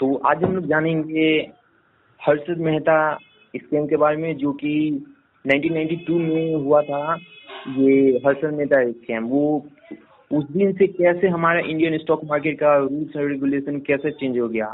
तो 0.00 0.14
आज 0.26 0.42
हम 0.44 0.54
लोग 0.54 0.66
जानेंगे 0.66 1.28
हर्षद 2.20 2.58
मेहता 2.58 2.96
स्कैम 3.54 3.86
के 3.86 3.96
बारे 3.96 4.16
में, 4.16 4.36
जो 4.36 4.52
कि 4.52 4.72
1992 5.44 6.18
में 6.18 6.54
हुआ 6.54 6.80
था, 6.82 7.14
ये 7.78 8.20
हर्षद 8.26 8.52
मेहता 8.54 8.82
स्कैम 8.90 9.26
वो 9.26 9.66
उस 10.30 10.44
दिन 10.50 10.72
से 10.72 10.86
कैसे 10.86 11.28
हमारा 11.28 11.60
इंडियन 11.60 11.96
स्टॉक 11.98 12.24
मार्केट 12.24 12.58
का 12.60 12.76
रूल्स 12.76 13.16
एंड 13.16 13.28
रेगुलेशन 13.28 13.78
कैसे 13.86 14.10
चेंज 14.10 14.38
हो 14.38 14.48
गया? 14.48 14.68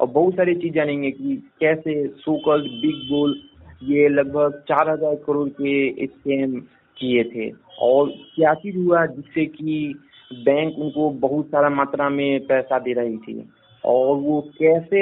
और 0.00 0.06
बहुत 0.06 0.34
सारी 0.34 0.54
चीज़ 0.54 0.74
जानेंगे 0.74 1.10
कि 1.10 1.36
कैसे 1.60 2.06
सो 2.06 2.38
कॉल्ड 2.44 2.64
बिग 2.82 3.08
बोल 3.10 3.40
ये 3.82 4.08
लगभग 4.08 4.62
चार 4.68 4.90
हज़ार 4.90 5.14
करोड़ 5.26 5.48
के 5.48 6.06
स्कैम 6.06 6.60
किए 6.96 7.24
थे। 7.24 7.50
और 7.80 8.08
क्या 8.34 8.54
चीज़ 8.54 8.76
हुआ 8.76 9.06
जिससे 9.06 9.46
कि 9.46 9.94
बैंक 10.32 10.78
उनको 10.78 11.10
बहुत 11.20 11.46
सारा 11.46 11.68
मात्रा 11.70 12.08
में 12.10 12.46
पैसा 12.46 12.78
दे 12.78 12.92
रही 12.92 13.16
थी? 13.16 13.42
और 13.86 14.16
वो 14.18 14.40
कैसे 14.58 15.00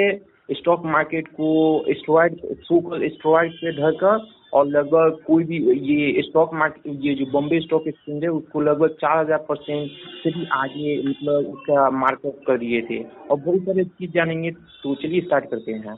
स्टॉक 0.51 0.85
मार्केट 0.85 1.27
को 1.37 1.51
स्ट्रॉइड 1.99 2.39
सो 2.63 2.79
स्ट्रॉइड 3.09 3.53
से 3.53 3.71
ढकर 3.77 4.25
और 4.53 4.67
लगभग 4.67 5.17
कोई 5.27 5.43
भी 5.43 5.57
ये 5.87 6.21
स्टॉक 6.23 6.53
मार्केट 6.53 6.93
ये 7.05 7.13
जो 7.15 7.25
बॉम्बे 7.31 7.59
स्टॉक 7.61 7.87
एक्सचेंज 7.87 8.23
है 8.23 8.29
उसको 8.31 8.61
लगभग 8.61 8.89
चार 9.01 9.17
हज़ार 9.19 9.37
परसेंट 9.49 9.89
से 10.23 10.31
भी 10.31 10.45
आगे 10.53 10.97
मतलब 11.07 11.47
उसका 11.53 11.89
मार्कअप 11.91 12.39
कर 12.47 12.57
दिए 12.57 12.81
थे। 12.81 13.01
और 13.03 13.39
बहुत 13.39 13.61
सारे 13.61 13.83
चीज़ 13.83 14.11
जानेंगे 14.11 14.51
तो 14.51 14.95
चलिए 14.95 15.21
स्टार्ट 15.21 15.45
करते 15.51 15.71
हैं। 15.71 15.95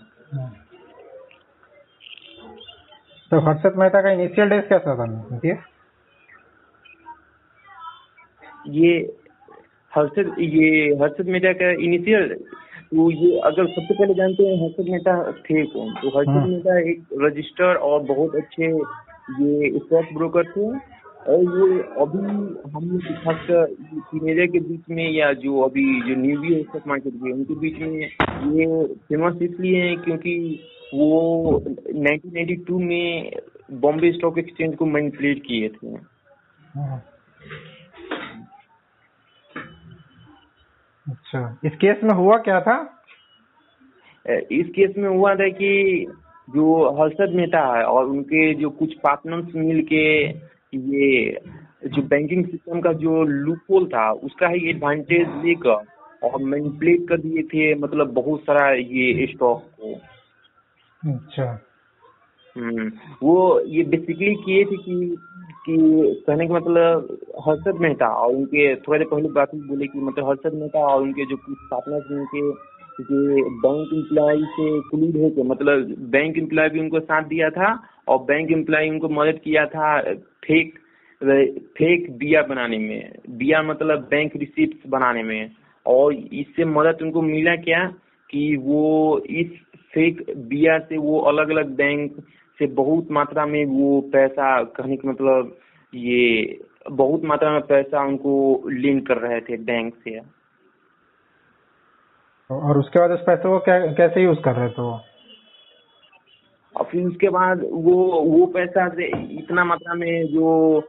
तो 3.32 3.40
हर्षद 3.48 3.78
मेहता 3.78 4.02
का 4.02 4.12
इनिशियल 4.12 4.50
डेज़ 4.50 4.66
कैसा 4.70 4.96
था? 4.96 5.06
ये 8.70 8.94
हर्षद 9.92 10.36
ये 10.40 10.70
हर्षद 11.02 11.28
मेहता 11.28 11.52
का 11.54 11.72
इनिशियल 11.86 12.36
तो 12.92 13.10
ये 13.12 13.40
अगर 13.40 13.66
सबसे 13.68 13.94
पहले 13.94 14.14
जानते 14.14 14.44
हैं 14.44 14.58
हर्षद 14.62 14.90
मेहता 14.90 15.16
थे 15.40 15.64
कौन? 15.66 15.94
तो 15.94 16.18
हर्षद 16.18 16.30
हाँ। 16.30 16.48
मेहता 16.48 16.80
एक 16.90 17.04
रजिस्टर 17.22 17.76
और 17.88 18.04
बहुत 18.04 18.36
अच्छे 18.36 18.72
ये 19.40 19.80
स्टॉक 19.80 20.14
ब्रोकर 20.14 20.44
थे 20.52 20.68
और 21.28 21.42
ये 21.42 21.80
अभी 22.02 22.20
हम 22.72 23.00
खासकर 23.24 23.66
टीनेजर 24.12 24.48
के 24.48 24.60
बीच 24.60 24.90
में 24.90 25.10
या 25.12 25.32
जो 25.38 25.60
अभी 25.62 25.84
जो 26.02 26.16
न्यू 26.16 26.64
स्टॉक 26.64 26.88
मार्केट 26.88 27.14
के 27.14 27.32
उनके 27.32 27.56
बीच 27.56 27.80
में 27.80 28.00
ये 28.54 28.86
फ़ेमस 28.86 29.42
इसलिए 29.42 29.82
है 29.82 29.96
क्योंकि 29.96 30.38
वो 30.94 31.10
1992 31.60 32.80
में 32.82 33.32
बॉम्बे 33.82 34.12
स्टॉक 34.12 34.38
एक्सचेंज 34.38 34.76
को 34.76 34.86
मैनिपुलेट 34.86 35.44
किए 35.46 35.70
थे 35.70 35.96
हाँ। 36.76 37.02
अच्छा। 41.10 41.60
इस 41.66 41.72
केस 41.76 41.98
में 42.04 42.14
हुआ 42.14 42.38
क्या 42.38 42.62
था? 42.62 43.04
इस 44.30 44.70
केस 44.76 44.94
में 44.98 45.10
हुआ 45.10 45.36
था 45.36 45.50
कि 45.50 46.06
जो 46.50 46.90
हर्षद 47.02 47.34
मेहता 47.36 47.78
है 47.78 47.84
और 47.84 48.06
उनके 48.06 48.54
जो 48.54 48.70
कुछ 48.70 48.94
पार्टनर्स 48.94 49.56
मिल 49.56 49.82
के 49.84 50.24
ये 50.78 51.40
जो 51.88 52.02
बैंकिंग 52.02 52.46
सिस्टम 52.46 52.82
का 52.82 52.94
जो 52.94 53.24
लूपोल 53.24 53.86
था 53.88 54.12
उसका 54.12 54.48
ही 54.48 54.70
एडवांटेज 54.70 55.28
लेकर 55.46 55.86
और 56.24 56.42
मैनिपुलेट 56.42 57.08
कर 57.10 57.18
दिए 57.18 57.44
थे 57.44 57.76
मतलब 57.76 58.14
बहुत 58.14 58.42
सारा 58.42 58.72
ये 58.72 59.28
स्टॉक 59.28 59.64
को। 59.64 59.94
अच्छा। 61.14 61.66
हम्म, 62.58 62.92
वो 63.24 63.62
ये 63.62 63.84
बेसिकली 63.84 64.36
किए 64.36 64.64
थे 64.64 64.78
कि 64.78 65.18
कि 65.70 65.76
कहने 66.28 66.48
का 66.48 66.54
मतलब 66.54 67.18
हर्षद 67.48 67.82
मेहता 67.82 68.08
और 68.08 68.34
उनके 68.36 68.76
थोड़ा 68.76 68.98
देर 68.98 69.08
पहले 69.08 69.30
बात 69.30 69.56
बोले 69.56 69.88
कि 69.88 70.00
मतलब 70.00 70.30
हर्षद 70.30 70.54
मेहता 70.54 70.80
और 70.80 71.02
उनके 71.02 71.26
जो 71.26 71.38
कुछ 71.38 71.58
पार्टनर्स 71.72 72.12
उनके 72.12 72.50
ये 73.00 73.44
बैंक 73.64 73.90
एम्प्लॉय 73.94 74.36
से 74.36 74.66
क्लूड 74.90 75.18
होकर 75.24 75.44
मतलब 75.44 75.96
बैंक 76.12 76.38
एम्प्लॉय 76.38 76.70
भी 76.70 76.80
उनको 76.80 77.00
साथ 77.00 77.24
दिया 77.24 77.50
था 77.50 77.84
और 78.08 78.18
बैंक 78.24 78.52
एम्प्लॉय 78.52 78.90
उनको 78.90 79.10
मदद 79.10 79.40
किया 79.44 79.66
था 79.66 80.02
फेक 80.46 80.74
फेक 81.78 82.08
बिया 82.18 82.42
बनाने 82.42 82.78
में। 82.78 83.12
बिया 83.30 83.62
मतलब 83.64 84.08
बैंक 84.10 84.36
रिसिप्ट 84.36 84.88
बनाने 84.90 85.24
में। 85.24 85.52
और 85.86 86.14
इससे 86.14 86.66
मदद 86.66 86.98
उनको 87.02 87.22
मिला 87.22 87.56
क्या 87.56 87.86
कि 88.30 88.56
वो 88.58 88.82
इस 89.20 89.52
फेक 89.94 90.26
बिया 90.38 90.78
से 90.80 90.98
वो 90.98 91.20
अलग 91.20 91.50
अलग 91.50 91.76
बैंक 91.76 92.16
से 92.60 92.68
बहुत 92.68 93.12
मात्रा 93.12 93.46
में 93.46 93.66
वो 93.66 94.02
पैसा 94.14 94.64
कहने 94.64 94.96
का 94.96 95.10
मतलब 95.10 95.56
ये 95.94 96.60
बहुत 96.92 97.24
मात्रा 97.24 97.52
में 97.52 97.62
पैसा 97.62 98.04
उनको 98.04 98.70
लिंक 98.70 99.08
कर 99.08 99.18
रहे 99.18 99.42
थे 99.42 99.58
बैंक 99.58 99.96
से। 99.96 100.20
और 102.50 102.78
उसके 102.78 103.00
बाद 103.00 103.12
उस 103.12 103.20
पैसे 103.20 103.44
को 103.44 103.60
कैसे 103.94 104.24
यूज़ 104.24 104.40
कर 104.40 104.56
रहे 104.56 104.70
थे 104.70 104.82
वो? 104.82 105.00
और 106.76 106.86
फिर 106.86 107.06
उसके 107.08 107.30
बाद 107.30 107.62
वो 107.72 107.94
वो 108.22 108.46
पैसा 108.46 108.88
से 108.90 109.08
इतना 109.38 109.64
मात्रा 109.66 109.94
में 109.94 110.28
जो 110.28 110.80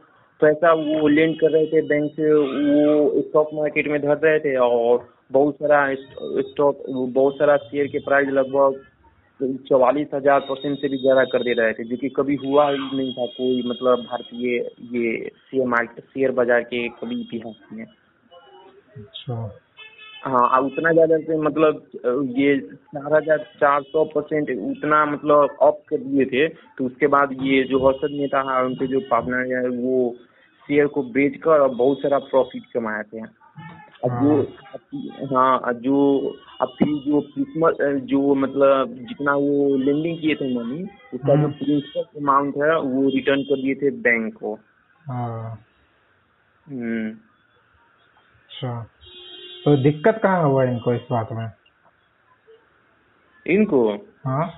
पैसा 0.41 0.73
वो 0.73 1.07
लेंड 1.07 1.35
कर 1.39 1.51
रहे 1.51 1.65
थे 1.65 1.81
बैंक 1.81 2.11
से 2.11 2.33
वो 2.33 3.21
स्टॉक 3.21 3.49
मार्केट 3.53 3.87
में 3.87 4.01
धर 4.01 4.17
रहे 4.17 4.39
थे 4.39 4.55
और 4.55 5.09
बहुत 5.31 5.55
सारा 5.55 5.95
स्टॉक 6.41 6.83
बहुत 6.89 7.35
सारा 7.35 7.57
शेयर 7.57 7.87
के 7.87 7.99
प्राइस 7.99 8.27
लगभग 8.27 8.81
चौवालीस 9.41 10.07
हज़ार 10.13 10.39
परसेंट 10.41 10.79
से 10.79 10.87
भी 10.89 10.97
ज़्यादा 10.97 11.23
कर 11.31 11.43
दे 11.43 11.53
रहे 11.59 11.73
थे 11.73 11.83
जो 11.85 11.97
कि 11.97 12.09
कभी 12.15 12.35
हुआ 12.37 12.69
ही 12.69 12.77
नहीं 12.77 13.13
था 13.13 13.25
कोई 13.37 13.61
मतलब 13.67 13.99
भारतीय 14.01 14.57
ये 14.93 15.13
शेयर 15.27 15.67
मार्केट 15.67 16.03
शेयर 16.05 16.31
बाज़ार 16.33 16.63
के 16.65 16.87
कभी 16.99 17.19
इतिहास 17.21 17.55
में। 17.73 17.83
अच्छा। 17.83 19.35
हाँ 20.23 20.47
और 20.47 20.65
उतना 20.65 20.91
ज़्यादा 20.93 21.17
से 21.17 21.37
मतलब 21.39 21.81
ये 22.37 22.57
चार 22.59 23.13
हज़ार 23.13 23.37
चार 23.59 23.81
सौ 23.83 24.03
परसेंट 24.15 24.49
उतना 24.69 25.05
मतलब 25.05 25.57
अप 25.63 25.81
कर 25.89 25.97
दिए 25.99 26.25
थे 26.25 26.47
तो 26.77 26.85
उसके 26.85 27.07
बाद 27.09 27.35
ये 27.43 27.63
जो 27.69 27.85
हर्षद 27.87 28.11
नेता 28.13 28.41
है 28.51 28.63
उनके 28.65 28.87
जो 28.87 28.99
पार्टनर 29.11 29.53
है 29.55 29.67
वो 29.77 30.09
शेयर 30.69 30.87
को 30.95 31.03
बेचकर 31.13 31.59
और 31.59 31.75
बहुत 31.75 32.01
सारा 32.01 32.17
प्रॉफिट 32.25 32.63
कमाए 32.73 33.03
थे। 33.03 33.21
जो 34.05 34.41
हाँ। 35.35 35.73
जो 35.73 36.29
अब 36.61 36.67
फिर 36.67 36.87
जो 36.87 37.21
किस्मत 37.21 37.77
जो 38.03 38.35
मतलब 38.35 38.93
जितना 38.93 39.33
वो 39.33 39.75
लेंडिंग 39.75 40.19
किए 40.19 40.35
थे 40.35 40.55
मनी 40.55 40.83
उसका 41.13 41.35
जो 41.35 41.47
प्रिंसिपल 41.47 42.19
अमाउंट 42.21 42.57
है 42.57 42.79
वो 42.79 43.09
रिटर्न 43.09 43.41
कर 43.41 43.55
दिए 43.55 43.75
थे 43.75 43.91
बैंक 43.91 44.33
को। 44.33 44.59
हाँ। 45.07 45.65
हम्म। 46.69 47.09
अच्छा। 47.09 48.83
तो 49.65 49.77
दिक्कत 49.77 50.19
कहाँ 50.23 50.43
हुआ 50.43 50.63
इनको 50.63 50.93
इस 50.93 51.01
बात 51.11 51.29
में? 51.31 51.51
इनको? 53.47 53.95
हाँ। 54.25 54.51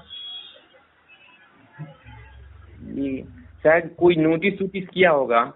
शायद 3.64 3.96
कोई 4.00 4.16
नोटिस 4.16 4.62
वोटिस 4.62 4.88
किया 4.88 5.12
होगा। 5.12 5.54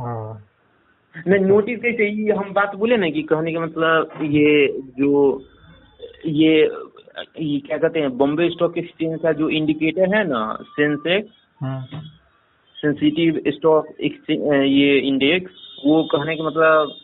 हाँ। 0.00 0.42
नहीं 1.28 1.44
नोटिस 1.44 1.78
कैसे 1.80 2.08
ये 2.08 2.32
हम 2.32 2.52
बात 2.52 2.74
बोले 2.74 2.96
ना 2.96 3.10
कि 3.10 3.22
कहने 3.22 3.52
का 3.52 3.60
मतलब 3.60 4.10
ये 4.22 4.68
जो 4.98 5.42
ये 6.26 6.54
ये 7.40 7.58
क्या 7.60 7.76
कहते 7.76 8.00
हैं 8.00 8.16
बॉम्बे 8.18 8.48
स्टॉक 8.50 8.78
एक्सचेंज 8.78 9.20
का 9.20 9.32
जो 9.32 9.48
इंडिकेटर 9.48 10.14
है 10.16 10.28
ना 10.28 10.58
सेंसेक्स 10.62 11.30
सेंसिटिव 12.76 13.40
स्टॉक 13.46 13.86
एक्सचेंज 14.00 14.40
ये 14.66 14.98
इंडेक्स 14.98 15.52
वो 15.86 16.02
कहने 16.04 16.36
का 16.36 16.44
मतलब 16.44 16.94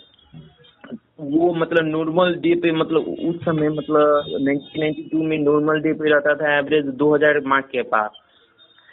वो 1.21 1.55
मतलब 1.55 1.85
नॉर्मल 1.85 2.35
डे 2.35 2.55
पे 2.55 2.73
मतलब 2.73 3.01
उस 3.29 3.37
समय 3.45 3.69
मतलब 3.69 4.25
1992 4.25 5.25
में 5.25 5.39
नॉर्मल 5.39 5.81
डे 5.81 5.93
पे 5.93 6.11
रहता 6.11 6.35
था 6.35 6.59
एवरेज 6.59 6.87
2000 6.97 7.47
मार्क 7.47 7.65
के 7.65 7.83
पास। 7.83 8.11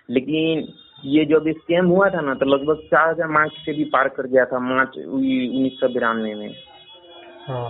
लेकिन 0.09 0.62
ये 1.06 1.26
जब 1.26 1.48
स्कैम 1.50 1.86
हुआ 1.86 2.10
था 2.10 2.22
ना 2.22 2.34
तो 2.34 2.46
लगभग 2.46 2.80
चार 2.92 3.10
हज़ार 3.10 3.28
मार्क 3.28 3.54
से 3.66 3.74
भी 3.74 3.84
पार 3.86 4.08
कर 4.10 4.28
गया 4.28 4.46
था 4.46 4.60
मार्च 4.60 4.98
उन्नीस 4.98 5.79
सौ 5.79 5.88
बिरानवे 5.88 6.34
में। 6.35 6.50
हाँ। 7.47 7.70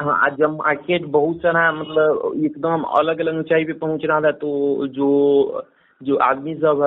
हाँ 0.00 0.18
आज 0.24 0.36
जब 0.38 0.56
मार्केट 0.56 1.04
बहुत 1.10 1.36
सारा 1.36 1.72
मतलब 1.72 2.32
एकदम 2.44 2.82
अलग 2.98 3.20
अलग 3.20 3.38
ऊंचाई 3.38 3.64
पे 3.64 3.72
पहुँच 3.72 4.04
रहा 4.04 4.20
था 4.20 4.30
तो 4.30 4.86
जो 4.86 5.66
जो 6.00 6.16
आदमी 6.16 6.54
सब 6.54 6.82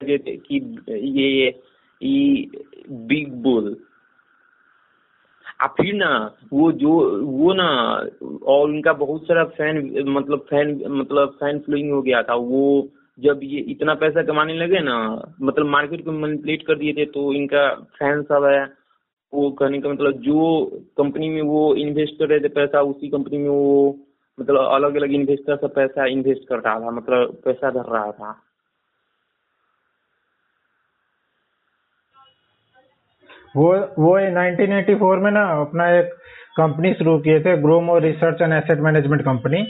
है 0.00 0.18
कि 0.18 0.58
ये 0.88 1.48
ये 2.02 2.46
बिग 2.90 3.32
बुल 3.42 3.76
अब 5.60 5.70
फिर 5.70 5.94
ना 5.94 6.36
वो 6.52 6.70
जो 6.72 6.92
वो 7.26 7.52
ना 7.54 7.68
और 8.44 8.68
उनका 8.68 8.92
बहुत 8.92 9.22
सारा 9.22 9.44
फ़ैन 9.44 10.04
मतलब 10.08 10.46
फ़ैन 10.50 10.82
मतलब 10.88 11.36
फ़ैन 11.40 11.58
फ्लोइंग 11.58 11.92
हो 11.92 12.02
गया 12.02 12.22
था 12.22 12.34
वो 12.34 12.88
जब 13.22 13.40
ये 13.42 13.60
इतना 13.70 13.94
पैसा 13.94 14.22
कमाने 14.22 14.54
लगे 14.54 14.80
ना 14.82 14.96
मतलब 15.42 15.66
मार्केट 15.68 16.04
को 16.04 16.12
मैनिपुलेट 16.12 16.66
कर 16.66 16.78
दिए 16.78 16.92
थे 16.92 17.04
तो 17.06 17.32
इनका 17.32 17.68
फ़ैन 17.98 18.22
सब 18.22 18.44
है, 18.44 18.62
वो 19.32 19.50
कहने 19.52 19.80
का 19.80 19.88
मतलब 19.88 20.20
जो 20.22 20.64
कंपनी 20.98 21.28
में 21.28 21.42
वो 21.42 21.74
इन्वेस्ट 21.76 22.18
कर 22.18 22.28
रहे 22.28 22.40
थे 22.40 22.48
पैसा, 22.50 22.80
उसी 22.82 23.08
कंपनी 23.08 23.38
में 23.38 23.48
वो 23.48 23.96
मतलब 24.38 24.66
अलग 24.66 24.94
अलग 24.96 25.12
इन्वेस्टर 25.14 25.56
सब 25.56 25.74
पैसा 25.74 26.06
इन्वेस्ट 26.08 26.48
कर 26.48 26.58
रहा 26.58 26.78
था 26.80 26.90
मतलब 26.90 27.40
पैसा 27.44 27.70
धर 27.70 27.92
रहा 27.92 28.12
था। 28.12 28.30
वो 33.56 33.68
वो 33.98 34.18
1984 34.18 35.22
में 35.22 35.30
ना 35.30 35.44
अपना 35.60 35.88
एक 35.90 36.12
कंपनी 36.56 36.92
शुरू 36.94 37.18
किए 37.18 37.40
थे 37.40 37.56
Growmore 37.62 37.98
research 37.98 38.42
and 38.42 38.52
asset 38.52 38.78
management 38.80 39.22
company 39.24 39.62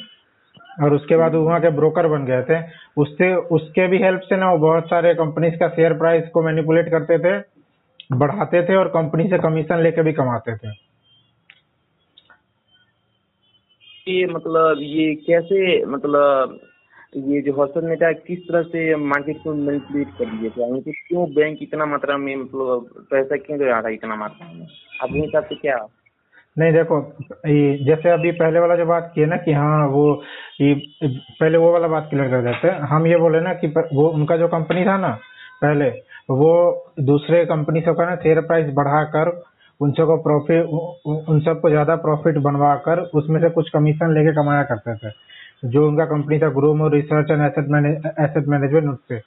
और 0.82 0.94
उसके 0.94 1.16
बाद 1.16 1.34
वहाँ 1.34 1.60
के 1.60 1.70
ब्रोकर 1.70 2.06
बन 2.06 2.24
गए 2.24 2.42
थे। 2.42 2.58
उससे, 2.96 3.34
उसके 3.34 3.86
भी 3.88 3.98
हेल्प 3.98 4.20
से 4.20 4.36
ना 4.36 4.52
वो 4.52 4.58
बहुत 4.58 4.86
सारे 4.86 5.14
कंपनीज़ 5.14 5.54
का 5.54 5.68
शेयर 5.68 5.92
प्राइस 5.92 6.28
को 6.28 6.42
मैनिपुलेट 6.42 6.90
करते 6.90 7.18
थे, 7.18 7.38
बढ़ाते 8.12 8.62
थे 8.62 8.76
और 8.76 8.88
कंपनी 8.88 9.28
से 9.28 9.38
कमीशन 9.38 9.82
लेके 9.82 10.02
भी 10.02 10.12
कमाते 10.12 10.56
थे। 10.56 10.68
ये 14.08 14.26
मतलब 14.26 14.78
ये 14.80 15.14
कैसे 15.14 15.84
मतलब 15.84 16.58
ये 17.16 17.40
जो 17.40 17.52
हर्षद 17.52 17.84
मेहता 17.84 18.12
किस 18.12 18.38
तरह 18.38 18.62
से 18.62 18.96
मार्केट 18.96 19.36
को 19.44 19.54
मैनिपुलेट 19.54 20.08
कर 20.18 20.24
दिए 20.24 20.50
थे? 20.50 20.92
क्यों 20.92 21.32
बैंक 21.32 21.58
इतना 21.62 21.86
मात्रा 21.86 22.16
में 22.16 22.36
मतलब 22.36 23.06
पैसा 23.10 23.36
क्यों 23.36 23.58
रहा 23.60 23.82
था 23.82 23.88
इतना 23.88 24.16
मात्रा 24.16 24.52
में? 24.52 24.66
आपके 25.02 25.18
हिसाब 25.18 25.44
से 25.44 25.54
क्या 25.54 25.76
नहीं, 26.56 26.72
देखो, 26.72 26.96
ये 27.48 27.84
जैसे 27.84 28.10
अभी 28.10 28.30
पहले 28.32 28.60
वाला 28.60 28.76
जो 28.76 28.86
बात 28.86 29.10
की 29.14 29.20
है 29.20 29.26
ना 29.26 29.36
कि 29.36 29.52
हाँ 29.52 29.86
वो, 29.88 30.04
ये, 30.60 30.74
पहले 31.04 31.58
वो 31.58 31.72
वाला 31.72 31.88
बात 31.88 32.06
क्लियर 32.10 32.28
कर 32.30 32.42
देते 32.44 32.70
हम 32.86 33.06
ये 33.06 33.16
बोले 33.16 33.40
ना 33.40 33.52
कि 33.54 33.66
वो, 33.68 34.08
उनका 34.08 34.36
जो 34.36 34.48
कंपनी 34.48 34.84
था 34.86 34.96
ना, 34.98 35.08
पहले, 35.62 35.88
वो 36.30 36.50
दूसरे 37.02 37.44
कंपनी 37.44 37.80
से 37.80 37.92
ना 38.00 38.16
शेयर 38.16 38.40
प्राइस 38.40 38.72
बढ़ाकर, 38.74 39.30
उन 39.80 39.92
सबको 39.92 40.16
प्रॉफिट 40.22 40.66
उन 41.28 41.40
सबको 41.40 41.68
ज़्यादा 41.70 41.94
प्रॉफिट 41.96 42.38
बनवा 42.42 42.74
कर 42.86 43.00
उसमें 43.18 43.40
से 43.40 43.48
कुछ 43.50 43.68
कमीशन 43.74 44.12
लेके 44.14 44.34
कमाया 44.34 44.62
करते 44.72 44.94
थे। 44.96 45.10
जो 45.70 45.86
उनका 45.88 46.04
कंपनी 46.06 46.38
था 46.38 46.48
Growmore 46.50 46.88
research 46.88 47.30
and 47.30 47.40
asset 47.42 47.64
asset 48.20 48.48
management 48.48 48.88
उससे। 48.88 49.18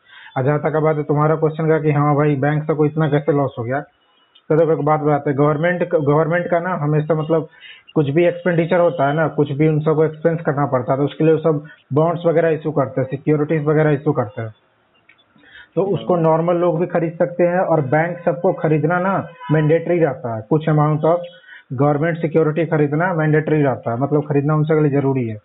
जहाँ 0.44 0.60
तक 0.60 0.76
अब 0.78 1.02
तुम्हारा 1.08 1.36
क्वेश्चन 1.36 1.68
का 1.70 1.80
कि 1.80 1.92
हाँ 1.92 2.16
भाई 2.16 2.36
बैंक 2.46 2.64
से 2.64 2.74
को 2.76 2.86
इतना 2.86 3.10
कैसे 3.10 3.32
लॉस 3.32 3.56
हो 3.60 3.64
गया? 3.64 3.84
तो 4.50 4.56
देखो 4.58 4.84
बात 4.84 5.00
बताते 5.00 5.30
हैं 5.30 5.38
गवर्नमेंट 5.40 5.84
गवर्नमेंट 5.86 6.50
का 6.50 6.60
ना 6.60 6.74
हमेशा 6.78 7.16
मतलब 7.16 7.48
कुछ 7.96 8.10
भी 8.10 8.26
एक्सपेंडिचर 8.26 8.80
होता 8.80 9.08
है 9.08 9.16
ना, 9.16 9.28
कुछ 9.30 9.52
भी 9.52 9.68
उन 9.68 9.80
सबको 9.80 10.04
एक्सपेंस 10.06 10.42
करना 10.42 10.66
पड़ता 10.66 10.92
है 10.94 10.98
तो 10.98 11.06
उसके 11.06 11.24
लिए 11.24 11.38
सब 11.38 11.64
बॉन्ड्स 11.94 12.26
वगैरह 12.26 12.50
इशू 12.52 12.72
करते 12.72 13.02
हैं 13.02 13.08
सिक्योरिटीज 13.08 13.64
वगैरह 13.66 13.92
इशू 13.92 14.12
करते 14.12 14.42
हैं। 14.42 14.54
तो 15.76 15.84
उसको 15.94 16.16
नॉर्मल 16.18 16.56
लोग 16.58 16.80
भी 16.80 16.86
खरीद 16.88 17.14
सकते 17.20 17.44
हैं 17.44 17.60
और 17.60 17.82
बैंक 17.88 18.18
सबको 18.26 18.52
खरीदना 18.54 19.00
ना 19.00 19.14
मैंडेटरी 19.52 20.00
रहता 20.00 20.36
है। 20.36 20.42
कुछ 20.50 20.68
अमाउंट 20.70 21.06
ऑफ़ 21.06 21.22
गवर्नमेंट 21.74 22.18
सिक्योरिटी 22.18 22.66
खरीदना 22.66 23.14
मैंडेटरी 23.14 23.62
रहता 23.62 23.92
है 23.92 24.00
मतलब 24.00 24.28
खरीदना 24.28 24.56
उनसे 24.56 24.82
लिए 24.82 24.92
ज़रूरी 24.92 25.28
है। 25.28 25.38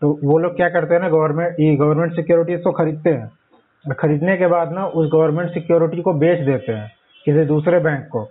तो 0.00 0.18
वो 0.24 0.38
लोग 0.38 0.56
क्या 0.56 0.68
करते 0.68 0.94
हैं 0.94 1.00
ना 1.00 1.08
गवर्नमेंट 1.08 1.60
ये 1.60 1.74
गवर्नमेंट 1.76 2.14
सिक्योरिटीज 2.14 2.60
को 2.60 2.72
खरीदते 2.72 3.10
हैं, 3.10 3.30
खरीदने 3.94 4.36
के 4.36 4.46
बाद 4.46 4.72
ना 4.72 4.86
उस 4.86 5.10
गवर्नमेंट 5.12 5.50
सिक्योरिटी 5.50 6.02
को 6.02 6.12
बेच 6.14 6.46
देते 6.46 6.72
हैं, 6.72 6.90
किसी 7.26 7.44
दूसरे 7.46 7.78
बैंक 7.80 8.06
को। 8.12 8.24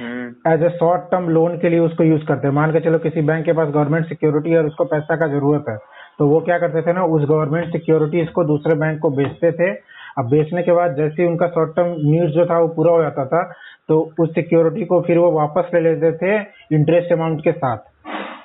As 0.00 0.62
a 0.62 0.68
short 0.70 1.02
term 1.10 1.28
loan 1.30 1.56
के 1.58 1.68
लिए 1.68 1.78
उसको 1.80 2.04
यूज़ 2.04 2.24
करते 2.26 2.46
हैं। 2.46 2.54
मान 2.54 2.72
के 2.72 2.80
चलो 2.80 2.98
किसी 2.98 3.22
बैंक 3.22 3.44
के 3.44 3.52
पास 3.52 3.68
गवर्नमेंट 3.68 4.06
सिक्योरिटी 4.06 4.54
और 4.56 4.66
उसको 4.66 4.84
पैसा 4.86 5.16
का 5.16 5.26
ज़रूरत 5.28 5.64
है 5.68 5.76
तो 6.18 6.26
वो 6.28 6.40
क्या 6.40 6.58
करते 6.58 6.82
थे 6.82 6.92
ना, 6.92 7.02
उस 7.04 7.22
गवर्नमेंट 7.22 7.72
सिक्योरिटी 7.72 8.24
को 8.26 8.44
दूसरे 8.44 8.74
बैंक 8.74 8.98
को 9.00 9.10
बेचते 9.10 9.50
थे। 9.52 9.70
अब 10.18 10.28
बेचने 10.30 10.62
के 10.62 10.72
बाद 10.72 10.96
जैसे 10.96 11.22
ही 11.22 11.28
उनका 11.28 11.46
शॉर्ट 11.48 11.74
टर्म 11.76 11.94
नीड 12.00 12.30
जो 12.30 12.46
था 12.46 12.58
वो 12.58 12.68
पूरा 12.76 12.92
हो 12.92 13.02
जाता 13.02 13.24
था 13.26 13.42
तो 13.88 13.98
उस 14.20 14.34
सिक्योरिटी 14.34 14.84
को 14.84 15.00
फिर 15.00 15.18
वो 15.18 15.30
वापस 15.32 15.70
ले 15.74 15.80
लेते 15.82 16.12
थे 16.16 16.38
इंटरेस्ट 16.76 17.12
अमाउंट 17.12 17.42
के 17.44 17.52
साथ। 17.52 17.78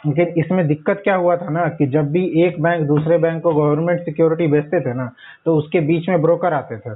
लेकिन 0.06 0.34
इसमें 0.38 0.66
दिक्कत 0.68 1.02
क्या 1.04 1.16
हुआ 1.16 1.36
था 1.38 1.50
ना 1.50 1.68
कि 1.70 1.88
जब 1.88 2.12
भी 2.12 2.26
एक 2.46 2.62
बैंक 2.64 2.86
दूसरे 2.88 3.18
बैंक 3.18 3.42
को 3.44 3.54
गवर्नमेंट 3.54 4.02
सिक्योरिटी 4.02 4.48
बेचते 4.48 4.80
थे 4.82 4.94
ना 4.94 5.10
तो 5.46 5.56
उसके 5.58 5.80
बीच 5.82 6.10
में 6.10 6.22
ब्रोकर 6.22 6.54
आते 6.54 6.78
थे। 6.78 6.96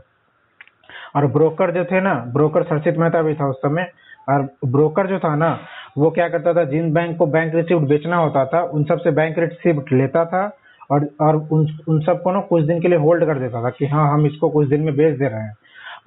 और 1.15 1.27
ब्रोकर 1.33 1.71
जो 1.71 1.83
थे 1.85 2.01
ना 2.01 2.13
ब्रोकर 2.33 2.63
सरसित 2.63 2.97
मेहता 2.97 3.21
भी 3.21 3.33
था 3.33 3.47
उस 3.49 3.57
समय 3.57 3.91
और 4.29 4.47
ब्रोकर 4.65 5.07
जो 5.07 5.19
था 5.19 5.35
ना 5.35 5.57
वो 5.97 6.09
क्या 6.11 6.27
करता 6.29 6.53
था 6.53 6.63
जिन 6.63 6.91
बैंक 6.93 7.17
को 7.17 7.25
बैंक 7.25 7.55
रिसिप्ट 7.55 7.87
बेचना 7.89 8.17
होता 8.17 8.45
था 8.45 8.61
उन 8.63 8.83
सबसे 8.83 9.11
बैंक 9.11 9.39
रिसिप्ट 9.39 9.93
लेता 9.93 10.25
था 10.25 10.43
और 10.91 11.07
और 11.21 11.35
उन 11.51 11.67
उन 11.87 11.99
सबको 12.01 12.31
ना 12.31 12.39
कुछ 12.41 12.63
दिन 12.63 12.81
के 12.81 12.87
लिए 12.87 12.97
होल्ड 12.97 13.25
कर 13.25 13.39
देता 13.39 13.63
था 13.63 13.69
कि 13.69 13.85
हाँ 13.85 14.11
हम 14.13 14.25
इसको 14.25 14.49
कुछ 14.49 14.67
दिन 14.67 14.81
में 14.81 14.95
बेच 14.95 15.17
दे 15.19 15.27
रहे 15.27 15.41
हैं। 15.41 15.55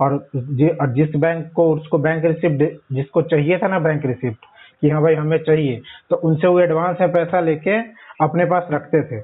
और 0.01 0.29
जि, 0.37 0.69
और 0.69 0.93
जिस 0.93 1.17
बैंक 1.17 1.51
को 1.53 1.73
उसको 1.75 1.99
बैंक 1.99 2.25
रिसिप्ट 2.25 2.79
जिसको 2.93 3.23
चाहिए 3.23 3.59
था 3.59 3.69
ना 3.69 3.79
बैंक 3.79 4.07
रिसिप्ट 4.07 4.45
कि 4.83 4.91
हाँ 4.91 5.03
भाई 5.03 5.15
हमें 5.15 5.39
चाहिए 5.39 5.81
तो 6.11 6.17
उनसे 6.17 6.47
वो 6.47 6.61
एडवांस 6.61 6.97
में 7.01 7.13
पैसा 7.13 7.41
लेके 7.41 7.79
अपने 8.25 8.45
पास 8.45 8.69
रखते 8.73 9.03
थे। 9.03 9.21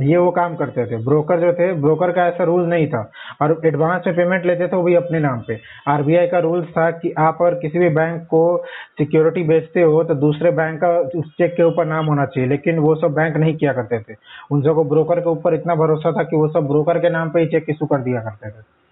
ये 0.00 0.16
वो 0.16 0.30
काम 0.30 0.54
करते 0.56 0.86
थे। 0.86 0.96
ब्रोकर 0.96 1.40
जो 1.40 1.52
थे, 1.52 1.72
ब्रोकर 1.72 2.12
का 2.12 2.26
ऐसा 2.26 2.44
रूल 2.44 2.62
नहीं 2.62 2.88
था। 2.88 3.10
और 3.42 3.60
एडवांस 3.64 4.02
में 4.06 4.16
पेमेंट 4.16 4.46
लेते 4.46 4.66
थे, 4.68 4.76
वो 4.76 4.82
भी 4.82 4.94
अपने 4.94 5.20
नाम 5.20 5.42
पे। 5.48 5.60
आरबीआई 5.88 6.26
का 6.26 6.38
रूल 6.38 6.64
था 6.64 6.90
कि 6.90 7.12
आप 7.18 7.38
और 7.40 7.54
किसी 7.54 7.78
भी 7.78 7.88
बैंक 7.88 8.22
को 8.22 8.64
सिक्योरिटी 8.98 9.42
बेचते 9.42 9.82
हो 9.82 10.04
तो 10.04 10.14
दूसरे 10.14 10.50
बैंक 10.50 10.80
का 10.80 10.88
उस 10.90 11.32
चेक 11.38 11.54
के 11.56 11.62
ऊपर 11.62 11.86
नाम 11.86 12.06
होना 12.06 12.26
चाहिए। 12.26 12.50
लेकिन 12.50 12.78
वो 12.78 12.94
सब 12.94 13.14
बैंक 13.14 13.36
नहीं 13.36 13.56
किया 13.56 13.72
करते 13.72 13.98
थे। 13.98 14.14
उन 14.50 14.62
सबको 14.62 14.84
ब्रोकर 14.84 15.20
के 15.20 15.30
ऊपर 15.30 15.54
इतना 15.54 15.74
भरोसा 15.74 16.12
था 16.12 16.22
कि 16.22 16.36
वो 16.36 16.48
सब 16.48 16.66
ब्रोकर 16.66 16.98
के 16.98 17.10
नाम 17.10 17.30
पर 17.30 17.38
ही 17.38 17.46
चेक 17.46 17.66
इशू 17.68 17.86
कर 17.86 17.98
दिया 17.98 18.20
करते 18.20 18.50
थे। 18.50 18.83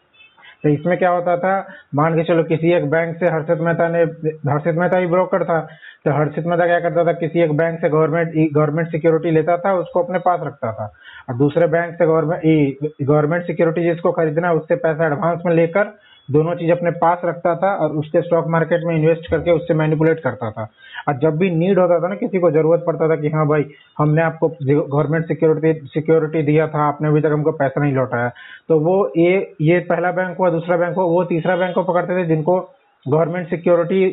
तो 0.63 0.69
इसमें 0.69 0.97
क्या 0.99 1.11
होता 1.11 1.37
था? 1.37 1.55
मान 1.95 2.15
के 2.15 2.23
चलो 2.25 2.43
किसी 2.45 2.73
एक 2.73 2.91
बैंक 2.91 3.17
से 3.19 3.29
हर्षित 3.29 3.61
मेहता 3.61 3.89
ने, 3.89 4.03
हर्षित 4.51 4.75
मेहता 4.75 4.99
ही 4.99 5.07
ब्रोकर 5.07 5.45
था। 5.45 5.59
तो 6.05 6.11
हर्षित 6.11 6.47
मेहता 6.47 6.67
क्या 6.67 6.79
करता 6.81 7.05
था? 7.05 7.13
किसी 7.13 7.41
एक 7.41 7.57
बैंक 7.57 7.81
से 7.81 7.89
गवर्नमेंट 7.89 8.53
गवर्नमेंट 8.55 8.89
सिक्योरिटी 8.89 9.31
लेता 9.31 9.57
था, 9.57 9.75
उसको 9.75 10.03
अपने 10.03 10.19
पास 10.19 10.41
रखता 10.43 10.73
था। 10.73 10.93
और 11.29 11.35
दूसरे 11.35 11.67
बैंक 11.67 11.95
से 11.95 12.07
गवर्नमेंट 12.07 12.89
गवर्नमेंट 13.03 13.45
सिक्योरिटी 13.47 13.83
जिसको 13.83 14.13
खरीदना 14.13 14.53
उससे 14.53 14.77
पैसा 14.77 15.07
एडवांस 15.07 15.43
में 15.47 15.55
लेकर 15.55 15.93
दोनों 16.29 16.55
चीज़ 16.55 16.71
अपने 16.73 16.91
पास 16.99 17.21
रखता 17.25 17.55
था 17.57 17.75
और 17.77 17.97
उसके 17.97 18.21
स्टॉक 18.23 18.47
मार्केट 18.49 18.85
में 18.85 18.95
इन्वेस्ट 18.97 19.31
करके 19.31 19.51
उससे 19.51 19.75
मैनिपुलेट 19.75 20.21
करता 20.21 20.51
था। 20.51 20.67
और 21.09 21.19
जब 21.19 21.37
भी 21.39 21.51
नीड 21.51 21.79
होता 21.79 21.99
था 22.01 22.09
ना, 22.09 22.15
किसी 22.15 22.39
को 22.39 22.51
ज़रूरत 22.51 22.85
पड़ता 22.87 23.09
था 23.09 23.17
कि 23.17 23.29
हाँ 23.29 23.47
भाई, 23.49 23.65
हमने 23.99 24.23
आपको 24.23 24.49
गवर्नमेंट 24.63 25.27
सिक्योरिटी 25.27 25.73
सिक्योरिटी 25.87 26.43
दिया 26.43 26.67
था, 26.69 26.83
आपने 26.83 27.09
अभी 27.09 27.21
तक 27.21 27.31
हमको 27.33 27.53
पैसा 27.53 27.81
नहीं 27.81 27.93
लौटाया। 27.95 28.29
तो 28.69 28.79
वो 28.81 29.13
ये 29.17 29.55
ये 29.61 29.79
पहला 29.81 30.11
बैंक 30.13 30.37
हुआ, 30.39 30.51
दूसरा 30.51 30.77
बैंक 30.77 30.97
हुआ, 30.97 31.05
वो 31.05 31.25
तीसरा 31.25 31.57
बैंक 31.57 31.75
को 31.75 31.83
पकड़ते 31.83 32.17
थे 32.17 32.27
जिनको 32.27 32.59
गवर्नमेंट 33.07 33.49
सिक्योरिटी 33.49 34.11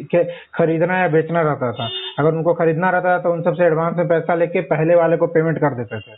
खरीदना 0.56 0.98
या 1.00 1.08
बेचना 1.08 1.42
रहता 1.42 1.72
था। 1.72 1.90
अगर 2.20 2.30
उनको 2.30 2.54
खरीदना 2.54 2.90
रहता 2.90 3.10
था 3.10 3.20
तो 3.20 3.32
उन 3.32 3.42
सबसे 3.42 3.64
एडवांस 3.64 3.98
में 3.98 4.08
पैसा 4.08 4.36
लेके 4.36 4.62
पहले 4.68 4.96
वाले 4.96 5.18
को 5.18 5.28
पेमेंट 5.28 5.58
कर 5.58 5.74
देते 5.74 6.00
थे। 6.00 6.12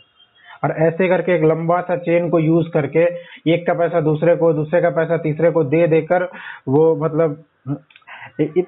और 0.62 0.74
ऐसे 0.80 1.08
करके 1.08 1.34
एक 1.34 1.44
लंबा 1.44 1.80
सा 1.80 1.96
चेन 1.98 2.28
को 2.30 2.38
यूज़ 2.40 2.68
करके, 2.70 3.04
एक 3.52 3.66
का 3.66 3.74
पैसा 3.74 4.00
दूसरे 4.02 4.36
को, 4.36 4.52
दूसरे 4.52 4.80
का 4.80 4.90
पैसा 4.92 5.16
तीसरे 5.18 5.50
को 5.50 5.64
दे 5.66 5.86
देकर 5.88 6.28
वो 6.68 6.94
मतलब 6.96 7.42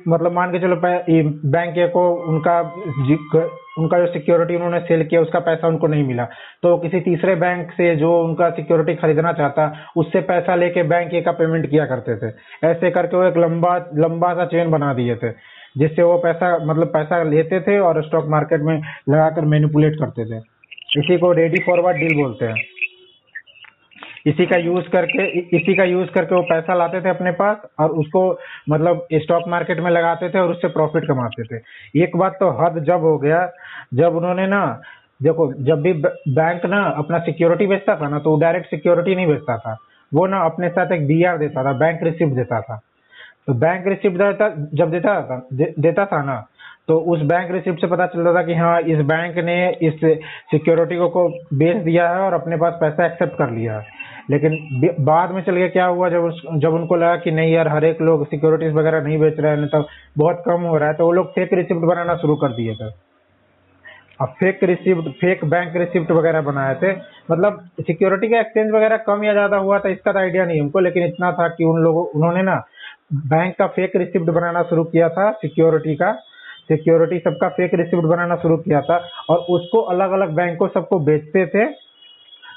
मतलब 0.09 0.33
मान 0.33 0.51
के 0.53 0.59
चलो 0.59 0.77
बैंक 0.77 1.75
को 1.93 2.03
उनका 2.29 2.61
उनका 3.79 3.99
जो 3.99 4.07
सिक्योरिटी 4.07 4.55
उन्होंने 4.55 4.79
सेल 4.81 5.05
किया, 5.05 5.21
उसका 5.21 5.39
पैसा 5.41 5.69
उनको 5.69 5.87
नहीं 5.87 6.03
मिला। 6.07 6.25
तो 6.63 6.77
किसी 6.79 7.01
तीसरे 7.01 7.35
बैंक 7.35 7.71
से 7.73 7.95
जो 7.97 8.11
उनका 8.23 8.49
सिक्योरिटी 8.51 8.95
खरीदना 8.95 9.33
चाहता, 9.33 9.71
उससे 9.97 10.21
पैसा 10.23 10.55
लेके 10.55 10.83
बैंक 10.85 11.15
ए 11.15 11.21
का 11.21 11.33
पेमेंट 11.33 11.69
किया 11.71 11.87
करते 11.87 12.17
थे। 12.17 12.33
ऐसे 12.67 12.91
करके 12.91 13.17
वो 13.17 13.25
एक 13.25 13.37
लंबा 13.39 13.77
लंबा 13.99 14.33
सा 14.35 14.45
चेन 14.47 14.71
बना 14.71 14.93
दिए 14.95 15.17
थे, 15.17 15.31
जिससे 15.77 16.03
वो 16.03 16.17
पैसा 16.19 16.57
मतलब 16.65 16.89
पैसा 16.89 17.23
लेते 17.25 17.61
थे 17.61 17.79
और 17.81 18.03
स्टॉक 18.05 18.27
मार्केट 18.31 18.61
में 18.61 18.75
लगाकर 18.77 19.45
मैनिपुलेट 19.47 19.99
करते 20.01 20.25
थे। 20.27 20.43
इसी 20.97 21.17
को 21.19 21.33
रेडी 21.33 21.61
फॉरवर्ड 21.67 21.97
डील 21.97 22.15
बोलते 22.17 22.47
हैं। 22.47 22.63
इसी 24.27 24.45
का 24.47 24.57
यूज़ 24.57 24.89
करके 24.89 25.25
इसी 25.57 25.75
का 25.77 25.85
यूज़ 25.85 26.11
करके 26.11 26.35
वो 26.35 26.43
पैसा 26.43 26.75
लाते 26.75 27.01
थे 27.01 27.09
अपने 27.09 27.31
पास 27.31 27.57
और 27.79 27.91
उसको 27.93 28.21
मतलब 28.71 29.07
स्टॉक 29.15 29.49
मार्केट 29.49 29.81
में 29.81 29.91
लगाते 29.91 30.29
थे 30.29 30.39
और 30.39 30.51
उससे 30.51 30.69
प्रॉफिट 30.69 31.07
कमाते 31.09 31.45
थे। 31.45 31.61
एक 32.03 32.17
बात 32.17 32.37
तो 32.41 32.51
हद 32.61 32.83
जब 32.85 33.01
हो 33.01 33.17
गया 33.19 33.41
जब 33.95 34.17
उन्होंने 34.17 34.47
ना 34.47 34.63
देखो 35.23 35.53
जब 35.65 35.83
भी 35.83 35.93
बैंक 36.29 36.65
ना 36.67 36.83
अपना 36.99 37.19
सिक्योरिटी 37.19 37.67
बेचता 37.67 37.97
था 37.97 38.09
ना 38.09 38.19
तो 38.19 38.39
डायरेक्ट 38.41 38.71
सिक्योरिटी 38.71 39.15
नहीं 39.15 39.27
बेचता 39.27 39.57
था। 39.59 39.77
वो 40.13 40.27
ना 40.27 40.41
अपने 40.45 40.69
साथ 40.69 40.93
एक 40.93 41.07
बी 41.07 41.23
देता 41.39 41.65
था 41.65 41.73
बैंक 41.73 42.03
रिसिप्ट 42.03 42.33
देता 42.33 42.61
था। 42.61 42.81
तो 43.47 43.55
बैंक 43.55 43.87
रिसिप्ट 43.87 44.17
देता 44.17 44.49
जब 44.75 44.91
देता 44.91 45.21
था 45.23 45.47
दे, 45.53 45.75
देता 45.79 46.05
था 46.07 46.23
ना 46.23 46.37
तो 46.89 46.97
उस 47.13 47.21
बैंक 47.25 47.51
रिसिप्ट 47.51 47.81
से 47.81 47.87
पता 47.87 48.07
चलता 48.07 48.33
था 48.35 48.43
कि 48.43 48.55
हाँ 48.55 48.81
इस 48.83 48.99
बैंक 49.07 49.37
ने 49.41 49.55
इस 49.83 49.95
सिक्योरिटी 50.51 50.97
को, 50.97 51.09
को 51.09 51.29
बेच 51.55 51.77
दिया 51.85 52.09
है 52.09 52.19
और 52.21 52.35
अपने 52.35 52.57
पास 52.57 52.75
पैसा 52.81 53.07
एक्सेप्ट 53.07 53.39
कर 53.39 53.51
लिया 53.51 53.75
है। 53.75 54.03
लेकिन 54.31 54.59
बाद 55.05 55.31
में 55.31 55.41
चल 55.43 55.57
के 55.57 55.69
क्या 55.69 55.87
हुआ 55.87 56.09
जब 56.09 56.25
उस, 56.25 56.43
जब 56.55 56.75
उनको 56.75 56.97
लगा 56.97 57.17
कि 57.17 57.31
नहीं 57.31 57.53
यार 57.53 57.69
हर 57.69 57.85
एक 57.85 58.01
लोग 58.03 58.27
सिक्योरिटीज 58.29 58.73
वगैरह 58.75 59.03
नहीं 59.03 59.19
बेच 59.19 59.41
रहे 59.41 59.57
हैं 59.57 59.69
तो 59.69 59.85
बहुत 60.19 60.43
कम 60.47 60.63
हो 60.63 60.77
रहा 60.77 60.89
है 60.89 60.95
तो 60.95 61.07
वो 61.07 61.13
लोग 61.13 61.31
फेक 61.31 61.53
रिसिप्ट 61.55 61.85
बनाना 61.85 62.17
शुरू 62.17 62.37
कर 62.37 62.53
दिए 62.53 62.75
थे। 62.75 62.91
अब 64.21 64.35
fake 64.41 64.63
receipt 64.65 65.09
fake 65.21 65.45
bank 65.47 65.77
receipt 65.77 66.11
वगैरह 66.13 66.41
बनाए 66.43 66.75
थे। 66.75 66.93
मतलब 67.31 67.59
सिक्योरिटी 67.81 68.29
का 68.29 68.41
एक्सचेंज 68.41 68.71
वगैरह 68.73 68.97
कम 69.07 69.25
या 69.25 69.33
ज़्यादा 69.33 69.57
हुआ 69.59 69.79
था 69.79 69.89
इसका 69.89 70.13
तो 70.13 70.19
आइडिया 70.19 70.45
नहीं 70.45 70.61
हमको 70.61 70.81
लेकिन 70.81 71.07
इतना 71.07 71.33
था 71.33 71.49
कि 71.49 71.65
उन 71.65 71.83
लोगों 71.83 72.05
उन्होंने 72.11 72.43
ना 72.43 72.63
बैंक 73.27 73.55
का 73.57 73.67
फेक 73.73 73.97
रिसिप्ट 73.97 74.31
बनाना 74.31 74.63
शुरू 74.63 74.85
किया 74.85 75.09
था 75.09 75.31
सिक्योरिटी 75.41 75.95
का। 75.95 76.13
सिक्योरिटी 76.69 77.19
सबका 77.21 77.49
फेक 77.51 77.75
रिसिप्ट 77.75 78.05
बनाना 78.07 78.37
शुरू 78.37 78.57
किया 78.59 78.81
था 78.83 78.97
और 79.31 79.39
उसको 79.51 79.81
अलग 79.93 80.13
अलग 80.13 80.35
बैंकों 80.35 80.69
सबको 80.71 80.99
बेचते 81.07 81.47
थे 81.47 81.67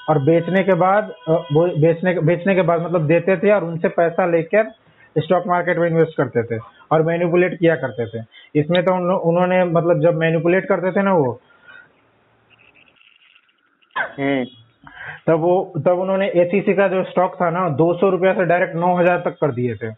और 0.10 0.20
बेचने 0.26 0.64
के 0.64 0.74
बाद 0.76 1.14
बेचने 1.52 2.14
बेचने 2.22 2.56
के 2.56 2.62
बाद 2.64 2.82
मतलब 2.82 3.08
देते 3.08 3.38
थे 3.38 3.52
और 3.52 3.64
उनसे 3.64 3.88
पैसा 3.96 4.26
लेकर 4.28 4.70
स्टॉक 5.16 5.48
मार्केट 5.48 5.78
में 5.78 5.88
इन्वेस्ट 5.88 6.18
करते 6.18 6.44
थे 6.44 6.58
और 6.92 7.04
मैनिपुलेट 7.04 7.58
किया 7.60 7.76
करते 7.76 8.06
थे। 8.08 8.24
इसमें 8.56 8.84
तो 8.86 8.96
उन, 8.96 9.12
उन्होंने 9.12 9.64
मतलब 9.66 10.02
जब 10.02 10.18
मैनिपुलेट 10.18 10.68
करते 10.70 10.92
थे 10.92 11.04
ना 11.04 11.14
वो 11.14 11.40
हम्म। 13.96 14.44
तब 15.28 15.40
वो 15.42 15.54
तब 15.86 16.00
उन्होंने 16.00 16.28
एसीसी 16.42 16.74
का 16.74 16.88
जो 16.88 17.04
स्टॉक 17.06 17.36
था 17.36 17.50
ना 17.50 17.68
दो 17.78 17.94
सौ 18.00 18.10
रुपया 18.10 18.34
से 18.34 18.46
डायरेक्ट 18.46 18.76
नौ 18.76 18.96
हज़ार 18.98 19.22
तक 19.22 19.38
कर 19.42 19.52
दिए 19.54 19.76
थे। 19.76 19.90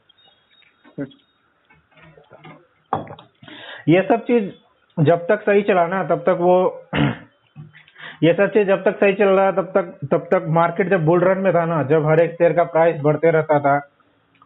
ये 3.89 4.01
सब 4.01 4.24
चीज़ 4.24 4.50
जब 4.98 5.25
तक 5.25 5.41
सही 5.41 5.62
चला 5.62 5.86
ना 5.88 6.03
तब 6.03 6.19
तक 6.19 6.38
वो 6.39 6.55
ये 8.24 8.34
सब 8.34 8.50
चीज़ 8.50 8.67
जब 8.67 8.84
तक 8.84 8.96
सही 8.96 9.13
चल 9.13 9.29
रहा 9.29 9.51
तब 9.51 9.72
तक 9.75 9.93
तब 10.12 10.27
तक 10.34 10.46
मार्केट 10.48 10.89
जब 10.89 11.05
बुल 11.05 11.22
रन 11.22 11.38
में 11.38 11.53
था 11.53 11.65
ना 11.65 11.81
जब 11.84 12.05
हर 12.08 12.24
एक 12.24 12.34
शेयर 12.34 12.53
का 12.53 12.63
प्राइस 12.63 13.01
बढ़ते 13.01 13.31
रहता 13.31 13.60
था 13.60 13.77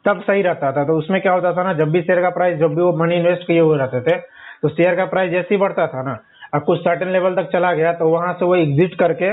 तब 0.05 0.21
सही 0.21 0.41
रहता 0.41 0.71
था। 0.71 0.83
तो 0.83 0.97
उसमें 0.97 1.21
क्या 1.21 1.33
होता 1.33 1.53
था 1.53 1.63
ना 1.63 1.73
जब 1.73 1.91
भी 1.91 2.01
शेयर 2.01 2.21
का 2.21 2.29
प्राइस 2.29 2.57
जब 2.59 2.75
भी 2.75 2.81
वो 2.81 2.91
मनी 2.97 3.15
इन्वेस्ट 3.15 3.47
किए 3.47 3.59
हुए 3.59 3.77
रहते 3.77 4.01
थे 4.01 4.17
तो 4.61 4.69
शेयर 4.69 4.95
का 4.95 5.05
प्राइस 5.05 5.31
जैसे 5.31 5.55
ही 5.55 5.57
बढ़ता 5.57 5.87
था 5.87 6.03
ना 6.03 6.17
अब 6.53 6.63
कुछ 6.63 6.79
सर्टेन 6.79 7.09
लेवल 7.09 7.35
तक 7.35 7.49
चला 7.51 7.73
गया 7.73 7.93
तो 7.93 8.09
वहाँ 8.09 8.33
से 8.33 8.45
वो 8.45 8.55
एग्जिट 8.55 8.95
करके 8.95 9.31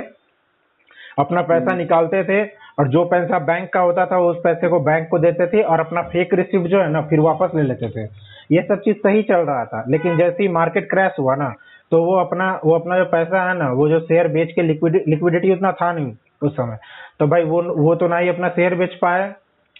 अपना 1.19 1.43
पैसा 1.43 1.77
निकालते 1.77 2.25
थे 2.25 2.43
और 2.81 2.89
जो 2.89 3.05
पैसा 3.07 3.39
बैंक 3.45 3.69
का 3.73 3.81
होता 3.81 4.05
था 4.07 4.19
उस 4.23 4.37
पैसे 4.45 4.69
को 4.69 4.81
बैंक 4.81 5.09
को 5.09 5.19
देते 5.19 5.47
थे 5.47 5.63
और 5.63 5.81
अपना 5.81 6.03
फेक 6.05 6.35
रिसिप्ट 6.35 6.67
जो 6.67 6.81
है 6.81 6.91
ना, 6.91 7.01
फिर 7.03 7.21
वापस 7.21 7.51
ले 7.55 7.63
लेते 7.63 7.89
थे। 7.91 8.05
ये 8.51 8.63
सब 8.63 8.81
चीज़ 8.81 8.97
सही 8.99 9.23
चल 9.23 9.45
रहा 9.47 9.65
था, 9.65 9.85
लेकिन 9.89 10.17
जैसे 10.19 10.43
ही 10.43 10.49
मार्केट 10.51 10.89
क्रैश 10.91 11.13
हुआ 11.19 11.35
ना 11.37 11.53
तो 11.93 12.03
वो 12.05 12.15
अपना 12.17 12.49
वो 12.65 12.75
अपना 12.75 12.99
जो 12.99 13.05
पैसा 13.07 13.49
है 13.49 13.57
ना, 13.59 13.71
वो 13.71 13.89
जो 13.89 13.99
शेयर 14.01 14.29
बेच 14.29 14.53
के 14.53 14.63
लिक्विडिटी 14.63 15.53
उतना 15.53 15.73
था 15.73 15.93
नहीं 15.93 16.13
उस 16.43 16.53
समय। 16.53 16.79
तो 17.21 17.27
भाई 17.27 17.43
वो 17.45 17.63
वो 17.77 17.95
तो 17.95 18.09
ना 18.09 18.19
ही 18.19 18.29
अपना 18.29 18.49
शेयर 18.49 18.75
बेच 18.75 18.95
पाए 18.95 19.29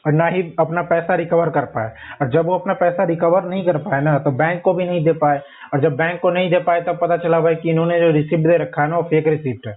और 0.05 0.13
ना 0.13 0.27
ही 0.27 0.43
अपना 0.61 0.83
पैसा 0.83 1.15
रिकवर 1.15 1.51
कर 1.51 1.65
पाए। 1.67 1.93
और 2.23 2.31
जब 2.31 2.47
वो 2.47 2.55
अपना 2.55 2.75
पैसा 2.75 3.05
रिकवर 3.05 3.45
नहीं 3.45 3.65
कर 3.65 3.77
पाए 3.79 4.01
ना 4.03 4.19
तो 4.19 4.31
बैंक 4.33 4.61
को 4.63 4.75
भी 4.75 4.87
नहीं 4.87 5.05
दे 5.05 5.13
पाए। 5.15 5.41
और 5.75 5.81
जब 5.81 5.97
बैंक 5.97 6.21
को 6.21 6.31
नहीं 6.31 6.51
दे 6.51 6.59
पाए, 6.61 6.81
तब 6.81 6.99
पता 7.03 7.17
चला 7.17 7.41
भाई 7.41 7.55
कि 7.55 7.71
इन्होंने 7.71 8.01
जो 8.01 8.11
रिसिप्ट 8.11 8.47
दे 8.47 8.57
रखा 8.59 8.83
है 8.83 8.89
ना, 8.91 8.97
वो 8.97 9.03
फेक 9.03 9.29
रिसिप्ट 9.29 9.67
है। 9.67 9.75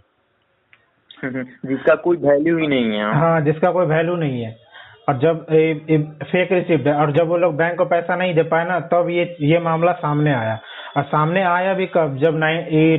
जिसका 1.65 1.95
कोई 1.95 2.17
वैल्यू 2.17 2.57
ही 2.57 2.67
नहीं 2.67 2.97
है। 2.97 3.13
हाँ 3.13 3.41
जिसका 3.41 3.71
कोई 3.71 3.85
वैल्यू 3.85 4.15
नहीं 4.15 4.43
है। 4.43 4.55
और 5.09 5.17
जब 5.17 5.45
ए, 5.51 5.81
ए, 5.89 5.97
फेक 6.23 6.51
रिसिप्ट 6.51 6.87
है 6.87 6.93
और 6.93 7.11
जब 7.11 7.27
वो 7.27 7.37
लोग 7.37 7.57
बैंक 7.57 7.77
को 7.77 7.85
पैसा 7.85 8.15
नहीं 8.15 8.33
दे 8.35 8.43
पाए 8.43 8.65
ना 8.65 8.79
तब 8.79 9.07
ये 9.09 9.35
ये 9.41 9.59
मामला 9.59 9.91
सामने 9.91 10.33
आया। 10.33 10.59
और 10.97 11.03
सामने 11.03 11.43
आया 11.43 11.73
भी 11.73 11.85
कब? 11.85 12.17
जब 12.17 12.39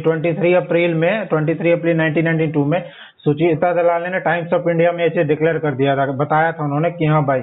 ट्वेंटी 0.03 0.35
थ्री 0.35 0.55
अप्रैल 0.55 0.95
में 0.95 1.27
twenty 1.27 1.55
three 1.55 1.71
April 1.71 1.97
nineteen 1.97 2.25
ninety 2.25 2.47
two 2.47 2.65
में 2.65 2.83
सुचिता 3.19 3.73
दलाल 3.73 4.03
ने 4.03 4.21
टाइम्स 4.21 4.53
ऑफ़ 4.53 4.69
इंडिया 4.69 4.93
में 4.93 5.05
ऐसे 5.05 5.25
डिक्लेयर 5.25 5.59
कर 5.59 5.75
दिया 5.75 5.97
था 5.97 6.07
बताया 6.07 6.53
था 6.53 6.65
उन्होंने 6.65 6.91
कि 6.91 7.07
हाँ 7.07 7.25
भाई 7.25 7.41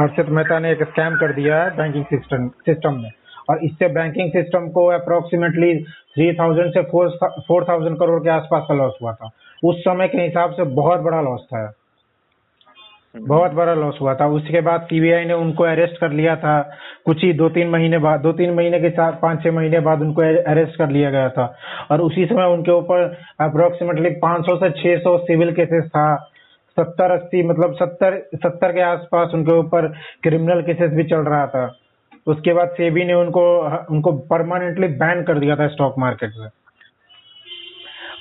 हर्षित 0.00 0.28
मेहता 0.28 0.58
ने 0.58 0.72
एक 0.72 0.82
स्कैम 0.82 1.16
कर 1.16 1.32
दिया 1.32 1.62
है 1.62 1.76
बैंकिंग 1.76 2.04
सिस्टम 2.04 2.48
सिस्टम 2.48 2.94
में। 2.94 3.10
और 3.50 3.64
इससे 3.64 3.88
बैंकिंग 3.88 4.30
सिस्टम 4.30 4.68
को 4.68 4.86
अप्रोक्सीमेटली 4.86 5.74
थ्री 5.84 6.32
थाउज़ेंड 6.32 6.70
से 6.70 6.82
फोर 6.82 7.08
फोर 7.48 7.64
थाउज़ेंड 7.68 7.98
करोड़ 7.98 8.22
के 8.22 8.30
आसपास 8.30 8.64
का 8.68 8.74
लॉस 8.74 8.98
हुआ 9.02 9.12
था। 9.12 9.30
उस 9.64 9.80
समय 9.80 10.08
के 10.08 10.18
हिसाब 10.18 10.52
से 10.52 10.62
बहुत 10.62 11.00
बड़ा 11.00 11.20
लॉस 11.20 11.40
था। 11.40 11.72
बहुत 13.16 13.52
बड़ा 13.52 13.74
लॉस 13.74 13.98
हुआ 14.00 14.14
था। 14.14 14.26
उसके 14.26 14.60
बाद 14.60 14.80
सीबीआई 14.80 15.24
ने 15.24 15.34
उनको 15.34 15.64
अरेस्ट 15.64 15.98
कर 16.00 16.12
लिया 16.12 16.36
था। 16.36 16.60
कुछ 17.06 17.24
ही 17.24 17.32
दो 17.32 17.48
तीन 17.48 17.68
महीने 17.68 17.98
बाद 17.98 18.20
दो 18.20 18.32
तीन 18.32 18.54
महीने 18.54 18.80
के 18.80 18.90
साथ 18.90 19.12
पाँच 19.12 19.42
छह 19.42 19.52
महीने 19.52 19.80
बाद 19.80 20.00
उनको 20.00 20.22
अरेस्ट 20.22 20.78
कर 20.78 20.90
लिया 20.90 21.10
गया 21.10 21.28
था। 21.28 21.54
और 21.90 22.00
उसी 22.00 22.26
समय 22.26 22.46
उनके 22.46 22.70
ऊपर 22.70 23.04
अप्रोक्सीमेटली 23.40 24.10
500 24.10 24.56
से 24.56 24.70
600 24.70 25.16
सिविल 25.18 25.52
केसेस 25.52 25.84
था। 25.84 26.14
सत्तर 26.76 27.10
अस्सी 27.10 27.42
मतलब 27.42 27.74
सत्तर 27.74 28.18
सत्तर 28.34 28.72
के 28.72 28.80
आसपास 28.80 29.34
उनके 29.34 29.52
ऊपर 29.52 29.86
क्रिमिनल 30.22 30.62
केसेस 30.62 30.90
भी 30.90 31.04
चल 31.04 31.16
रहा 31.16 31.46
था। 31.46 31.66
उसके 32.26 32.52
बाद 32.52 32.68
सेबी 32.68 33.04
ने 33.04 33.14
उनको 33.14 33.42
उनको 33.90 34.12
परमानेंटली 34.28 34.88
बैन 35.00 35.22
कर 35.22 35.38
दिया 35.38 35.56
था 35.56 35.66
स्टॉक 35.68 35.94
मार्केट 35.98 36.30
से। 36.30 36.48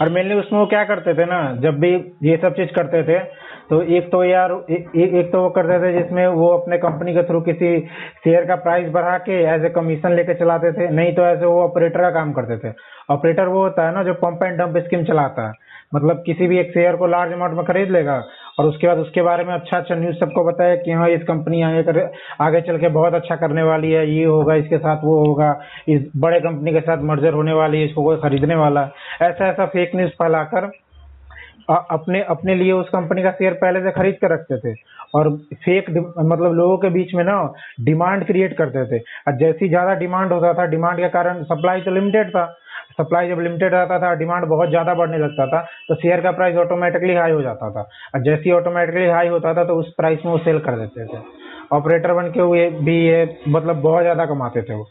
और 0.01 0.10
मेनली 0.10 0.36
उसमें 0.36 0.60
वो 0.60 0.65
क्या 0.65 0.83
करते 0.83 1.13
थे 1.13 1.25
ना 1.25 1.39
जब 1.62 1.79
भी 1.79 1.93
ये 2.24 2.38
सब 2.38 2.55
चीज़ 2.55 2.72
करते 2.75 3.03
थे 3.03 3.19
तो 3.69 3.81
एक 3.81 4.12
तो 4.12 4.24
यार 4.24 4.51
ए, 4.69 4.74
ए, 4.74 5.03
एक 5.19 5.31
तो 5.31 5.41
वो 5.41 5.50
करते 5.50 5.79
थे 5.81 5.91
जिसमें 5.93 6.25
वो 6.29 6.48
अपने 6.50 6.77
कंपनी 6.77 7.13
के 7.13 7.24
थ्रू 7.24 7.41
किसी 7.41 7.79
शेयर 8.24 8.45
का 8.45 8.55
प्राइस 8.55 8.89
बढ़ा 8.91 9.17
के 9.17 9.41
एज 9.45 9.65
ए 9.65 9.69
कमीशन 9.69 10.15
लेके 10.15 10.33
चलाते 10.33 10.72
थे 10.72 10.89
नहीं 10.91 11.13
तो 11.15 11.25
ऐसे 11.25 11.45
वो 11.45 11.62
ऑपरेटर 11.63 12.01
का 12.01 12.10
काम 12.12 12.33
करते 12.33 12.57
थे। 12.57 12.74
ऑपरेटर 13.10 13.48
वो 13.48 13.62
होता 13.63 13.88
है 13.88 13.93
ना 13.95 14.03
जो 14.03 14.13
पंप 14.24 14.43
एंड 14.43 14.57
डंप 14.57 14.77
स्कीम 14.77 15.03
चलाता 15.03 15.48
है। 15.48 15.53
मतलब 15.93 16.23
किसी 16.25 16.47
भी 16.47 16.59
एक 16.59 16.71
शेयर 16.71 16.95
को 16.95 17.07
लार्ज 17.07 17.33
अमाउंट 17.33 17.55
में 17.57 17.65
खरीद 17.65 17.91
लेगा। 17.91 18.23
और 18.59 18.65
उसके 18.65 18.88
बाद 18.88 18.97
उसके 18.97 19.21
बारे 19.21 19.43
में 19.43 19.53
अच्छा 19.53 19.77
अच्छा 19.77 19.95
न्यूज़ 19.95 20.15
सबको 20.15 20.43
बताया 20.43 20.75
कि 20.75 20.91
हाँ 20.91 21.09
इस 21.09 21.23
कंपनी 21.23 21.62
आगे 21.62 21.83
कर, 21.83 22.00
आगे 22.41 22.62
चल 22.62 22.77
के 22.77 22.88
बहुत 22.89 23.13
अच्छा 23.13 23.35
करने 23.35 23.63
वाली 23.63 23.91
है, 23.91 24.07
ये 24.09 24.23
होगा, 24.25 24.55
इसके 24.55 24.77
साथ 24.77 25.03
वो 25.03 25.17
होगा, 25.25 25.59
इस 25.89 26.01
बड़े 26.17 26.39
कंपनी 26.39 26.71
के 26.73 26.81
साथ 26.81 27.03
मर्जर 27.03 27.33
होने 27.33 27.53
वाली 27.53 27.77
है, 27.77 27.85
इसको 27.85 28.03
कोई 28.03 28.17
खरीदने 28.19 28.55
वाला। 28.55 28.89
ऐसा 29.21 29.47
ऐसा 29.47 29.65
फेक 29.67 29.95
न्यूज़ 29.95 30.12
फैलाकर 30.13 30.71
अपने 31.69 32.21
अपने 32.29 32.53
लिए 32.55 32.71
उस 32.71 32.88
कंपनी 32.89 33.21
का 33.23 33.31
शेयर 33.31 33.53
पहले 33.53 33.81
से 33.81 33.91
खरीद 33.91 34.17
कर 34.21 34.31
रखते 34.31 34.57
थे। 34.59 34.73
और 35.15 35.29
फेक 35.55 35.89
मतलब 35.89 36.53
लोगों 36.53 36.77
के 36.77 36.89
बीच 36.89 37.13
में 37.15 37.23
ना 37.23 37.38
डिमांड 37.81 38.25
क्रिएट 38.27 38.57
करते 38.57 38.85
थे। 38.88 39.00
और 39.00 39.38
जैसी 39.39 39.69
ज़्यादा 39.69 39.93
डिमांड 39.95 40.31
होता 40.33 40.53
था 40.53 40.65
डिमांड 40.67 40.97
के 40.97 41.09
कारण 41.09 41.43
सप्लाई 41.43 41.81
तो 41.81 41.91
लिमिटेड 41.91 42.29
था। 42.29 42.43
सप्लाई 42.93 43.27
जब 43.27 43.39
लिमिटेड 43.39 43.73
रहता 43.73 44.00
था 44.00 44.13
डिमांड 44.15 44.45
बहुत 44.47 44.69
ज़्यादा 44.69 44.93
बढ़ने 44.95 45.17
लगता 45.17 45.47
था 45.47 45.62
तो 45.88 45.95
शेयर 45.95 46.21
का 46.21 46.31
प्राइस 46.33 46.57
ऑटोमेटिकली 46.57 47.15
हाई 47.15 47.31
हो 47.31 47.41
जाता 47.41 47.69
था। 47.71 47.88
और 48.15 48.23
जैसे 48.23 48.41
ही 48.41 48.51
ऑटोमेटिकली 48.53 49.07
हाई 49.07 49.27
होता 49.27 49.53
था 49.53 49.63
तो 49.63 49.75
उस 49.75 49.93
प्राइस 49.97 50.19
में 50.25 50.31
वो 50.31 50.38
सेल 50.39 50.59
कर 50.62 50.77
देते 50.77 51.05
थे। 51.07 51.21
ऑपरेटर 51.71 52.13
बन 52.13 52.29
के 52.31 52.39
हुए 52.41 52.69
भी 52.81 52.97
ये 53.00 53.23
मतलब 53.50 53.81
बहुत 53.81 54.01
ज़्यादा 54.01 54.25
कमाते 54.25 54.62
थे 54.62 54.73
वो। 54.73 54.88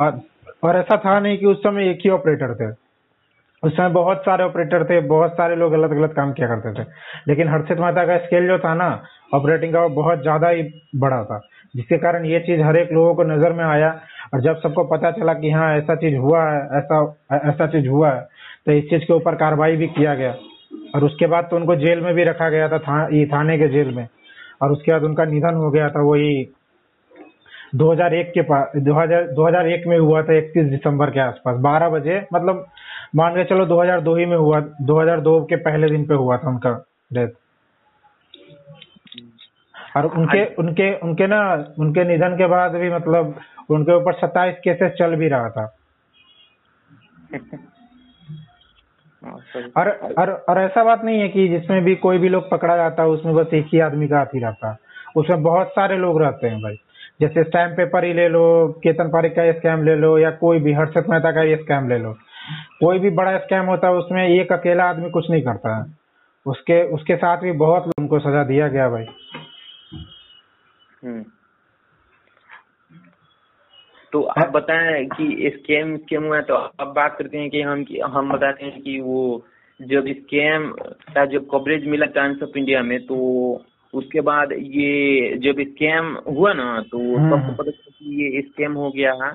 और, 0.00 0.20
और 0.64 0.76
ऐसा 0.76 0.96
था 0.96 1.18
नहीं 1.20 1.38
कि 1.38 1.46
उस 1.46 1.58
समय 1.58 1.90
एक 1.90 1.98
ही 2.04 2.10
ऑपरेटर 2.10 2.54
थे। 2.54 2.70
उस 3.62 3.72
समय 3.72 3.88
बहुत 3.90 4.18
सारे 4.18 4.44
ऑपरेटर 4.44 4.84
थे 4.84 5.00
बहुत 5.08 5.32
सारे 5.32 5.54
लोग 5.56 5.72
गलत 5.72 5.90
गलत 5.90 6.12
काम 6.16 6.32
किया 6.32 6.48
करते 6.48 6.72
थे। 6.74 6.86
लेकिन 7.28 7.48
हर्षित 7.48 7.78
मेहता 7.78 8.04
का 8.06 8.16
स्केल 8.18 8.46
जो 8.48 8.58
था 8.58 8.74
ना 8.74 8.88
ऑपरेटिंग 9.34 9.72
का 9.72 9.80
वो 9.82 9.88
बहुत 9.94 10.20
ज़्यादा 10.22 10.48
ही 10.48 10.62
बड़ा 10.96 11.22
था। 11.24 11.40
जिसके 11.74 11.98
कारण 11.98 12.24
ये 12.24 12.40
चीज़ 12.40 12.60
हर 12.60 12.76
एक 12.76 12.92
लोगों 12.92 13.14
को 13.14 13.24
नज़र 13.24 13.52
में 13.52 13.64
आया 13.64 13.90
और 14.34 14.40
जब 14.40 14.60
सबको 14.60 14.84
पता 14.84 15.10
चला 15.10 15.34
कि 15.34 15.50
हाँ 15.50 15.72
ऐसा 15.76 15.94
चीज़ 15.94 16.16
हुआ 16.16 16.42
है 16.44 16.60
ऐसा 16.78 17.00
ऐसा 17.50 17.66
चीज़ 17.66 17.88
हुआ 17.88 18.12
है 18.12 18.20
तो 18.66 18.72
इस 18.72 18.84
चीज़ 18.90 19.02
के 19.02 19.12
ऊपर 19.14 19.34
कार्रवाई 19.34 19.76
भी 19.76 19.86
किया 19.88 20.14
गया। 20.14 20.34
और 20.94 21.04
उसके 21.04 21.26
बाद 21.26 21.48
तो 21.50 21.56
उनको 21.56 21.74
जेल 21.76 22.00
में 22.00 22.14
भी 22.14 22.24
रखा 22.24 22.48
गया 22.50 22.68
था 22.68 22.78
था, 22.78 23.06
थाने 23.26 23.58
के 23.58 23.68
जेल 23.68 23.94
में। 23.94 24.06
और 24.62 24.72
उसके 24.72 24.92
बाद 24.92 25.02
उनका 25.02 25.24
निधन 25.24 25.54
हो 25.54 25.70
गया 25.70 25.88
था 25.88 26.00
वही 26.02 26.48
2001 27.76 28.30
के 28.34 28.42
पास 28.42 28.72
2000 28.78 29.26
2001 29.34 29.86
में 29.86 29.98
हुआ 29.98 30.22
था 30.22 30.34
31 30.34 30.70
दिसंबर 30.70 31.10
के 31.10 31.20
आसपास 31.20 31.56
12 31.60 31.88
बजे 31.90 32.20
मतलब 32.34 32.64
मान 33.16 33.34
के 33.34 33.44
चलो 33.44 33.66
2002 33.66 34.16
ही 34.18 34.26
में 34.26 34.36
हुआ 34.36 34.60
2002 34.82 35.40
के 35.50 35.56
पहले 35.56 35.90
दिन 35.90 36.06
पे 36.06 36.14
हुआ 36.14 36.36
था 36.36 36.48
उनका 36.48 36.70
डेथ। 37.12 37.28
और 39.96 40.06
उनके 40.06 40.44
उनके 40.54 40.92
उनके 41.00 41.26
ना 41.26 41.40
उनके 41.78 42.04
निधन 42.04 42.36
के 42.36 42.46
बाद 42.46 42.74
भी 42.74 42.90
मतलब 42.90 43.34
उनके 43.70 43.94
ऊपर 43.96 44.12
सत्ताईस 44.12 44.56
केसेस 44.64 44.92
चल 44.98 45.14
भी 45.16 45.28
रहा 45.28 45.50
था। 45.50 45.64
और 49.76 49.88
और 50.18 50.30
और 50.48 50.58
ऐसा 50.60 50.84
बात 50.84 51.04
नहीं 51.04 51.20
है 51.20 51.28
कि 51.28 51.46
जिसमें 51.48 51.82
भी 51.84 51.94
कोई 51.96 52.18
भी 52.18 52.28
लोग 52.28 52.50
पकड़ा 52.50 52.76
जाता 52.76 53.02
है 53.02 53.08
उसमें 53.08 53.34
बस 53.34 53.54
एक 53.54 53.66
ही 53.72 53.80
आदमी 53.80 54.08
का 54.08 54.18
हाथ 54.18 54.34
ही 54.34 54.40
रहता 54.40 54.76
उसमें 55.16 55.42
बहुत 55.42 55.68
सारे 55.68 55.96
लोग 55.96 56.20
रहते 56.22 56.48
हैं 56.48 56.60
भाई। 56.62 56.76
जैसे 57.20 57.42
स्टैम्प 57.44 57.76
पेपर 57.76 58.04
ही 58.04 58.12
ले 58.12 58.28
लो 58.28 58.42
केतन 58.82 59.08
पारिक 59.08 59.32
का 59.36 59.50
स्कैम 59.52 59.84
ले 59.84 59.94
लो 59.96 60.16
या 60.18 60.30
कोई 60.40 60.58
भी 60.58 60.72
हर्षद 60.72 61.06
मेहता 61.10 61.30
का 61.32 61.44
स्कैम 61.56 61.88
ले 61.88 61.98
लो। 61.98 62.12
कोई 62.80 62.98
भी 62.98 63.10
बड़ा 63.10 63.36
स्कैम 63.38 63.66
होता 63.66 63.88
है 63.88 63.94
उसमें 63.94 64.26
एक 64.28 64.52
अकेला 64.52 64.84
आदमी 64.84 65.10
कुछ 65.10 65.30
नहीं 65.30 65.42
करता 65.42 65.76
है। 65.76 65.84
उसके 66.46 66.82
उसके 66.94 67.16
साथ 67.16 67.38
भी 67.38 67.52
बहुत 67.62 67.86
लोगों 67.88 68.06
को 68.08 68.18
सजा 68.20 68.42
दिया 68.44 68.68
गया 68.68 68.88
भाई। 68.88 69.06
तो 74.12 74.22
आप 74.22 74.50
बताएँ 74.50 75.04
कि 75.06 75.50
स्कैम 75.56 75.96
स्कैम 75.96 76.24
हुआ 76.24 76.40
तो 76.40 76.54
आप 76.54 76.86
बात 76.86 77.16
करते 77.18 77.38
हैं 77.38 77.50
कि 77.50 77.60
हम 77.60 77.84
हम 78.12 78.32
बताते 78.32 78.66
हैं 78.66 78.80
कि 78.82 79.00
वो 79.00 79.22
जब 79.80 80.06
स्कैम 80.10 80.70
का 81.14 81.24
जब 81.24 81.48
कवरेज 81.50 81.84
मिला 81.86 82.06
टाइम्स 82.14 82.42
ऑफ़ 82.42 82.56
इंडिया 82.58 82.82
में 82.82 82.98
तो 83.06 83.16
उसके 83.94 84.20
बाद 84.20 84.52
ये 84.52 85.36
जब 85.36 85.60
स्कैम 85.62 86.14
हुआ 86.28 86.52
ना 86.52 86.80
तो 86.82 86.98
हम्म। 86.98 87.30
सबको 87.30 87.52
पता 87.52 87.70
चला 87.70 87.90
कि 87.90 88.24
ये 88.24 88.42
स्कैम 88.42 88.72
हो 88.72 88.90
गया 88.90 89.12
है 89.24 89.32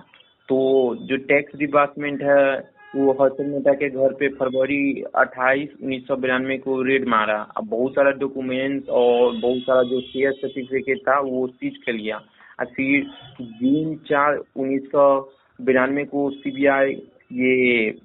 तो 0.49 0.57
जो 1.01 1.17
टैक्स 1.25 1.55
डिपार्टमेंट 1.55 2.21
है 2.21 2.72
वो 2.95 3.11
हर्षल 3.21 3.45
मेहता 3.45 3.73
के 3.73 3.89
घर 3.89 4.13
पे 4.13 4.27
फरवरी 4.29 5.03
28 5.15 5.69
उन्नीस 5.83 6.07
सौ 6.07 6.15
बिरानवे 6.15 6.57
को 6.57 6.81
रेड 6.81 7.07
मारा। 7.07 7.37
अब 7.57 7.67
बहुत 7.67 7.91
सारा 7.91 8.11
डॉक्यूमेंट्स 8.11 8.89
और 8.89 9.35
बहुत 9.35 9.59
सारा 9.59 9.83
जो 9.83 10.01
शेयर 10.01 10.31
सर्टिफिकेट 10.31 10.97
था, 10.97 11.19
वो 11.19 11.47
सीज 11.47 11.77
कर 11.77 11.93
लिया। 11.93 12.17
और 12.59 12.65
फिर 12.65 13.03
जून 13.41 13.95
चार, 13.95 14.37
उन्नीस 14.55 14.81
सौ 14.81 15.33
बिरानवे 15.61 16.03
को 16.03 16.29
सीबीआई 16.29 16.91
ये 17.33 17.95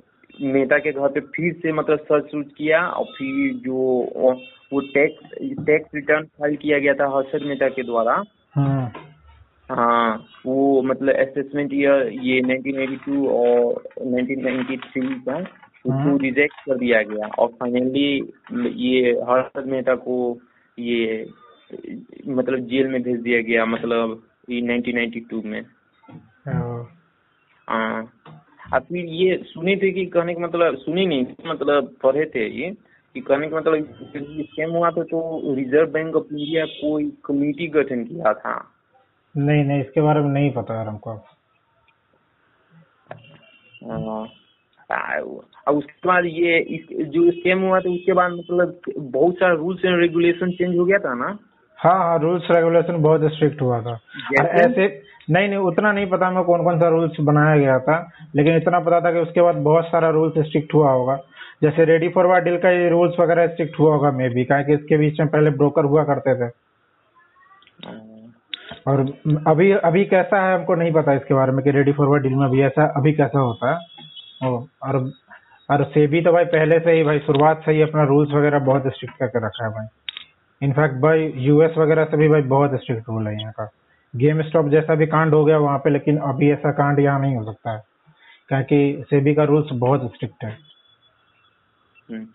मेहता 0.40 0.78
के 0.78 0.92
घर 0.92 1.08
पे 1.08 1.20
फिर 1.20 1.52
से 1.52 1.72
मतलब 1.72 1.98
सर्च 1.98 2.34
उर्च 2.34 2.48
किया 2.58 2.86
और 2.86 3.04
फिर 3.04 3.54
जो 3.54 3.76
वो 4.72 4.80
टैक्स 4.80 5.30
टैक्स 5.66 5.94
रिटर्न 5.94 6.24
फ़ाइल 6.24 6.56
किया 6.56 6.78
गया 6.78 6.94
था 6.94 7.16
हर्षद 7.16 7.46
मेहता 7.46 7.68
के 7.68 7.82
द्वारा। 7.82 8.22
हाँ। 8.54 8.92
हाँ 9.70 10.26
वो 10.46 10.82
मतलब 10.82 11.14
असेसमेंट 11.14 11.72
ईयर 11.74 12.08
ये 12.22 12.40
1982 12.42 13.26
और 13.28 13.82
1993 13.98 15.14
का 15.26 15.38
उसको 15.38 15.92
हाँ। 15.92 16.18
रिजेक्ट 16.18 16.60
कर 16.66 16.76
दिया 16.78 17.02
गया 17.02 17.26
और 17.38 17.48
फाइनली 17.48 18.32
ये 18.76 19.12
हर्षद 19.28 19.66
मेहता 19.66 19.94
को 19.94 20.16
ये 20.78 21.26
मतलब 22.28 22.58
जेल 22.58 22.86
में 22.86 23.02
भेज 23.02 23.20
दिया 23.20 23.40
गया 23.42 23.64
मतलब 23.66 24.22
ये 24.50 24.60
1992 24.60 25.44
में। 25.44 25.62
हाँ। 27.68 28.12
और 28.70 28.80
फिर 28.80 29.04
ये 29.04 29.36
सुने 29.46 29.76
थे 29.76 29.90
कि 29.92 30.06
कहने 30.06 30.34
का 30.34 30.40
मतलब 30.40 30.76
सुनी 30.76 31.06
नहीं 31.06 31.26
मतलब 31.46 31.94
पढ़े 32.02 32.24
थे 32.34 32.48
ये 32.48 32.70
कि 33.14 33.20
कहने 33.20 33.48
का 33.48 33.56
मतलब 33.56 33.94
स्कैम 34.42 34.70
हुआ 34.70 34.90
था 34.90 35.02
तो 35.02 35.54
रिज़र्व 35.54 35.90
बैंक 35.90 36.16
ऑफ़ 36.16 36.32
इंडिया 36.32 36.64
कोई 36.64 37.12
कमेटी 37.24 37.66
गठन 37.66 38.04
किया 38.04 38.32
था। 38.34 38.74
नहीं 39.38 39.64
नहीं 39.64 39.80
इसके 39.80 40.00
बारे 40.00 40.20
में 40.20 40.30
नहीं 40.30 40.50
पता 40.50 40.74
यार 40.74 40.86
हमको 40.86 41.12
हाँ। 43.90 44.26
आ- 44.90 45.20
और 45.68 45.74
उसके 45.74 46.08
बाद 46.08 46.24
ये 46.24 46.58
इस, 46.58 47.06
जो 47.06 47.30
स्कैम 47.30 47.60
हुआ 47.62 47.80
था 47.80 47.90
उसके 47.90 48.12
बाद 48.12 48.32
मतलब 48.32 48.80
बहुत 48.98 49.34
सारा 49.34 49.54
रूल्स 49.54 49.84
एंड 49.84 50.00
रेगुलेशन 50.00 50.50
चेंज 50.50 50.78
हो 50.78 50.84
गया 50.84 50.98
था 50.98 51.14
ना? 51.14 51.38
हाँ 51.78 51.98
हाँ 51.98 52.18
रूल्स 52.18 52.48
रेगुलेशन 52.50 53.02
बहुत 53.02 53.32
स्ट्रिक्ट 53.32 53.60
हुआ 53.62 53.80
था। 53.82 53.92
और 54.40 54.46
ऐसे 54.46 55.02
नहीं 55.30 55.48
नहीं 55.48 55.58
उतना 55.58 55.92
नहीं 55.92 56.06
पता 56.06 56.30
मैं 56.30 56.44
कौन 56.44 56.64
कौन 56.64 56.78
सा 56.80 56.88
रूल्स 56.88 57.20
बनाया 57.20 57.56
गया 57.56 57.78
था 57.78 58.10
लेकिन 58.36 58.56
इतना 58.56 58.80
पता 58.80 59.00
था 59.00 59.12
कि 59.12 59.18
उसके 59.18 59.40
बाद 59.40 59.56
बहुत 59.56 59.84
सारा 59.84 60.08
रूल्स 60.08 60.46
स्ट्रिक्ट 60.46 60.74
हुआ 60.74 60.90
होगा। 60.90 61.16
जैसे 61.62 61.84
रेडी 61.84 62.08
फॉरवर्ड 62.08 62.44
डील 62.44 62.58
का 62.58 62.70
ये 62.70 62.88
रूल्स 62.88 63.20
वगैरह 63.20 63.46
स्ट्रिक्ट 63.46 63.78
हुआ 63.78 63.92
होगा 63.94 64.10
मे 64.10 64.28
बी 64.28 64.44
क्या 64.44 64.62
कि 64.62 64.74
इसके 64.74 64.96
बीच 64.96 65.20
में 65.20 65.28
पहले 65.28 65.50
ब्रोकर 65.50 65.84
हुआ 65.84 66.04
करते 66.04 66.34
थे। 66.34 66.50
हाँ। 67.86 68.07
और 68.88 69.00
अभी 69.46 69.70
अभी 69.72 70.04
कैसा 70.04 70.42
है 70.42 70.54
हमको 70.54 70.74
नहीं 70.74 70.92
पता 70.92 71.12
इसके 71.12 71.34
बारे 71.34 71.52
में 71.52 71.64
कि 71.64 71.70
रेडी 71.70 71.92
फॉरवर्ड 71.92 72.22
डील 72.22 72.34
में 72.34 72.46
अभी 72.46 72.60
ऐसा 72.62 72.84
अभी 72.96 73.12
कैसा 73.12 73.40
होता 73.40 73.72
है। 73.72 73.78
ओ, 74.48 74.66
और 74.82 75.12
और 75.70 75.84
सेबी 75.84 76.20
तो 76.22 76.32
भाई 76.32 76.44
पहले 76.44 76.78
से 76.80 76.92
ही 76.92 77.02
भाई 77.04 77.18
शुरुआत 77.18 77.62
से 77.64 77.72
ही 77.72 77.82
अपना 77.82 78.04
रूल्स 78.04 78.30
वगैरह 78.32 78.58
बहुत 78.58 78.82
स्ट्रिक्ट 78.86 79.14
करके 79.16 79.46
रखा 79.46 79.64
है 79.64 79.70
भाई। 79.70 79.86
इनफैक्ट 80.62 80.94
भाई 80.94 81.32
यूएस 81.36 81.74
वगैरह 81.78 82.04
से 82.04 82.16
भी 82.16 82.28
भाई 82.28 82.42
बहुत 82.42 82.74
स्ट्रिक्ट 82.74 83.08
रूल 83.08 83.26
है 83.26 83.40
यहाँ 83.40 83.52
का। 83.52 83.70
गेम 84.16 84.42
स्टॉप 84.42 84.68
जैसा 84.68 84.94
भी 84.94 85.06
कांड 85.06 85.34
हो 85.34 85.44
गया 85.44 85.58
वहाँ 85.58 85.78
पे 85.78 85.90
लेकिन 85.90 86.18
अभी 86.18 86.50
ऐसा 86.50 86.72
कांड 86.72 86.98
यहाँ 86.98 87.20
नहीं 87.20 87.36
हो 87.36 87.44
सकता 87.44 87.70
है। 87.70 87.82
क्योंकि 88.48 89.04
सेबी 89.10 89.34
का 89.34 89.44
रूल्स 89.44 89.66
बहुत 89.72 90.12
स्ट्रिक्ट 90.14 90.44
है। 90.44 90.58
हम्म। 92.10 92.26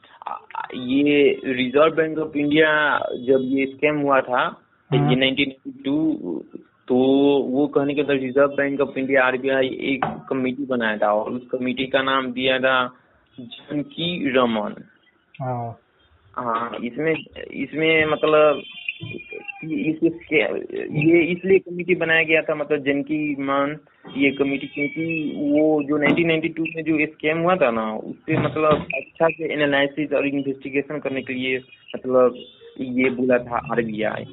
ये 0.76 1.42
रिज़र्व 1.46 1.96
बैंक 1.96 2.18
ऑफ़ 2.18 2.38
इंडिया 2.38 2.98
जब 3.00 3.40
ये 3.42 3.66
स्कैम 3.66 4.00
हुआ 4.00 4.22
था 4.22 4.63
1992 4.94 6.42
तो 6.88 6.96
वो 7.48 7.68
कहने 7.68 7.94
के 7.94 8.02
Reserve 8.02 8.48
Bank 8.48 8.82
of 8.82 9.00
India 9.00 9.24
RBI 9.24 9.68
एक 9.68 10.26
कमेटी 10.30 10.66
बनाया 10.66 10.98
था 10.98 11.14
और 11.14 11.32
उस 11.32 11.42
कमेटी 11.52 11.88
का 11.88 12.02
नाम 12.02 12.32
दिया 12.32 12.60
था 12.60 12.88
जानकी 13.40 14.30
रमन। 14.30 14.84
हाँ। 15.42 15.80
हाँ 16.38 16.78
इसमें 16.84 17.16
इसमें 17.54 18.06
मतलब 18.06 18.64
इस 19.64 20.04
ये 20.92 21.24
इसलिए 21.24 21.60
कमेटी 21.60 21.96
बनाया 21.96 22.24
गया 22.24 22.42
था 22.42 22.56
मतलब 22.56 22.84
जनकी 22.84 23.36
मान 23.36 23.78
ये 24.18 24.32
कमेटी 24.32 24.68
क्योंकि 24.68 25.06
वो 25.36 25.84
जो 25.84 26.00
1992 26.00 26.76
में 26.76 26.84
जो 26.84 27.06
स्कैम 27.06 27.40
हुआ 27.40 27.56
था 27.56 27.72
ना 27.72 27.96
उससे 27.96 28.38
मतलब 28.38 28.86
अच्छा 28.96 29.30
से 29.30 29.54
एनालिसिस 29.54 30.14
और 30.14 30.28
इन्वेस्टिगेशन 30.28 31.00
करने 31.00 31.22
के 31.22 31.34
लिए 31.34 31.58
मतलब 31.96 32.44
ये 32.82 33.10
बोला 33.10 33.38
था 33.38 33.58
आरबीआई 33.72 34.24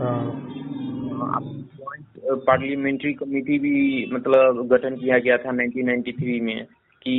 हाँ, 0.00 1.40
पार्लियामेंट्री 2.46 3.12
कमेटी 3.12 3.58
भी 3.58 4.06
मतलब 4.12 4.66
गठन 4.68 4.96
किया 4.96 5.18
गया 5.18 5.36
था 5.36 5.50
1993 5.50 6.40
में 6.40 6.64
कि 7.02 7.14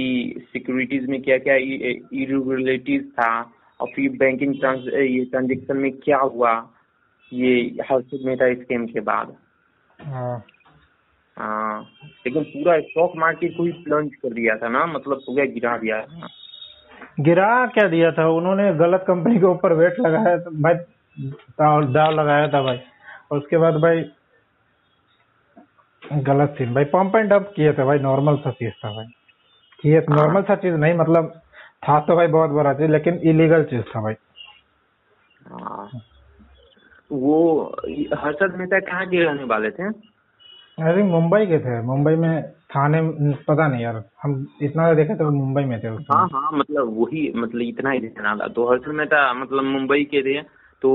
सिक्योरिटीज 0.53 1.07
में 1.09 1.21
क्या 1.21 1.37
क्या 1.37 1.55
इरेगुलरिटीज 1.55 3.03
था 3.11 3.31
और 3.79 3.87
फिर 3.95 4.09
बैंकिंग 4.17 4.53
ट्रांजेक्शन 4.59 5.77
में 5.77 5.91
क्या 5.97 6.17
हुआ 6.17 6.53
ये 7.31 7.51
हर्षद 7.89 8.25
मेहता 8.25 8.53
स्कैम 8.53 8.85
के 8.87 8.99
बाद। 8.99 9.35
हाँ। 9.99 10.37
हाँ 11.37 11.81
लेकिन 12.25 12.43
पूरा 12.43 12.79
स्टॉक 12.79 13.11
मार्केट 13.17 13.57
को 13.57 13.63
ही 13.63 13.71
प्लंज 13.83 14.15
कर 14.15 14.33
दिया 14.33 14.55
था 14.55 14.69
ना 14.69 14.85
मतलब 14.85 15.21
पूरा 15.27 15.45
गिरा 15.53 15.77
दिया। 15.77 16.01
था 16.01 16.27
गिरा 17.19 17.65
क्या 17.67 17.87
दिया 17.89 18.11
था? 18.11 18.27
उन्होंने 18.29 18.73
गलत 18.75 19.03
कंपनी 19.07 19.39
के 19.39 19.45
ऊपर 19.45 19.73
वेट 19.73 19.99
लगाया 19.99 20.37
था। 20.39 20.49
भाई 20.61 20.73
दाव 21.17 21.83
दाव 21.93 22.11
लगाया 22.11 22.47
था 22.47 22.61
भाई। 22.63 22.79
और 23.31 23.37
उसके 23.37 23.57
बाद 23.57 23.73
भाई 23.81 24.03
गलत 26.23 26.55
सीन। 26.57 26.73
भाई 26.73 26.83
पंप 26.83 27.15
एंड 27.15 27.29
डंप 27.29 27.51
किए 27.55 27.73
थे 27.73 27.83
भाई 27.83 27.99
नॉर्मल 27.99 28.37
सा 28.37 28.51
चीज़ 28.51 28.73
था 28.85 28.91
भाई। 28.93 29.05
किए 29.81 30.01
नॉर्मल 30.09 30.41
सा 30.41 30.55
चीज़ 30.55 30.75
नहीं 30.75 30.93
मतलब 30.93 31.31
था 31.87 31.99
तो 31.99 32.15
भाई 32.15 32.27
बहुत 32.27 32.49
बड़ा 32.49 32.73
चीज़ 32.73 32.91
लेकिन 32.91 33.19
इलीगल 33.29 33.63
चीज़ 33.63 33.81
था 33.95 34.01
भाई। 34.01 34.13
हाँ। 35.47 35.89
वो 37.11 37.37
हर्षद 38.17 38.55
मेहता 38.57 38.79
कहाँ 38.79 39.05
के 39.05 39.23
रहने 39.23 39.43
वाले 39.43 39.69
थे? 39.71 39.87
अरे 40.77 41.03
मुंबई 41.03 41.45
के 41.45 41.57
थे। 41.59 41.81
मुंबई 41.81 42.15
में 42.15 42.41
थाने 42.75 43.01
पता 43.47 43.67
नहीं 43.67 43.81
यार 43.83 44.03
हम 44.23 44.45
इतना 44.61 44.93
देखे 44.93 45.15
तो 45.15 45.29
मुंबई 45.31 45.63
में 45.63 45.79
थे 45.79 45.87
हाँ 45.87 46.27
हाँ 46.33 46.51
मतलब 46.53 46.93
वही 46.99 47.31
मतलब 47.35 47.61
इतना 47.61 47.91
ही 47.91 47.99
ध्यान 47.99 48.39
था 48.39 48.47
तो 48.47 48.69
हर्षद 48.71 48.91
मेहता 48.99 49.33
मतलब 49.33 49.63
मुंबई 49.63 50.03
के 50.03 50.21
थे। 50.21 50.39
तो 50.81 50.91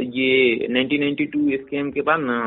ये 0.00 0.66
1992 0.66 1.58
स्कैम 1.58 1.90
के 1.90 2.00
बाद 2.02 2.20
ना 2.20 2.38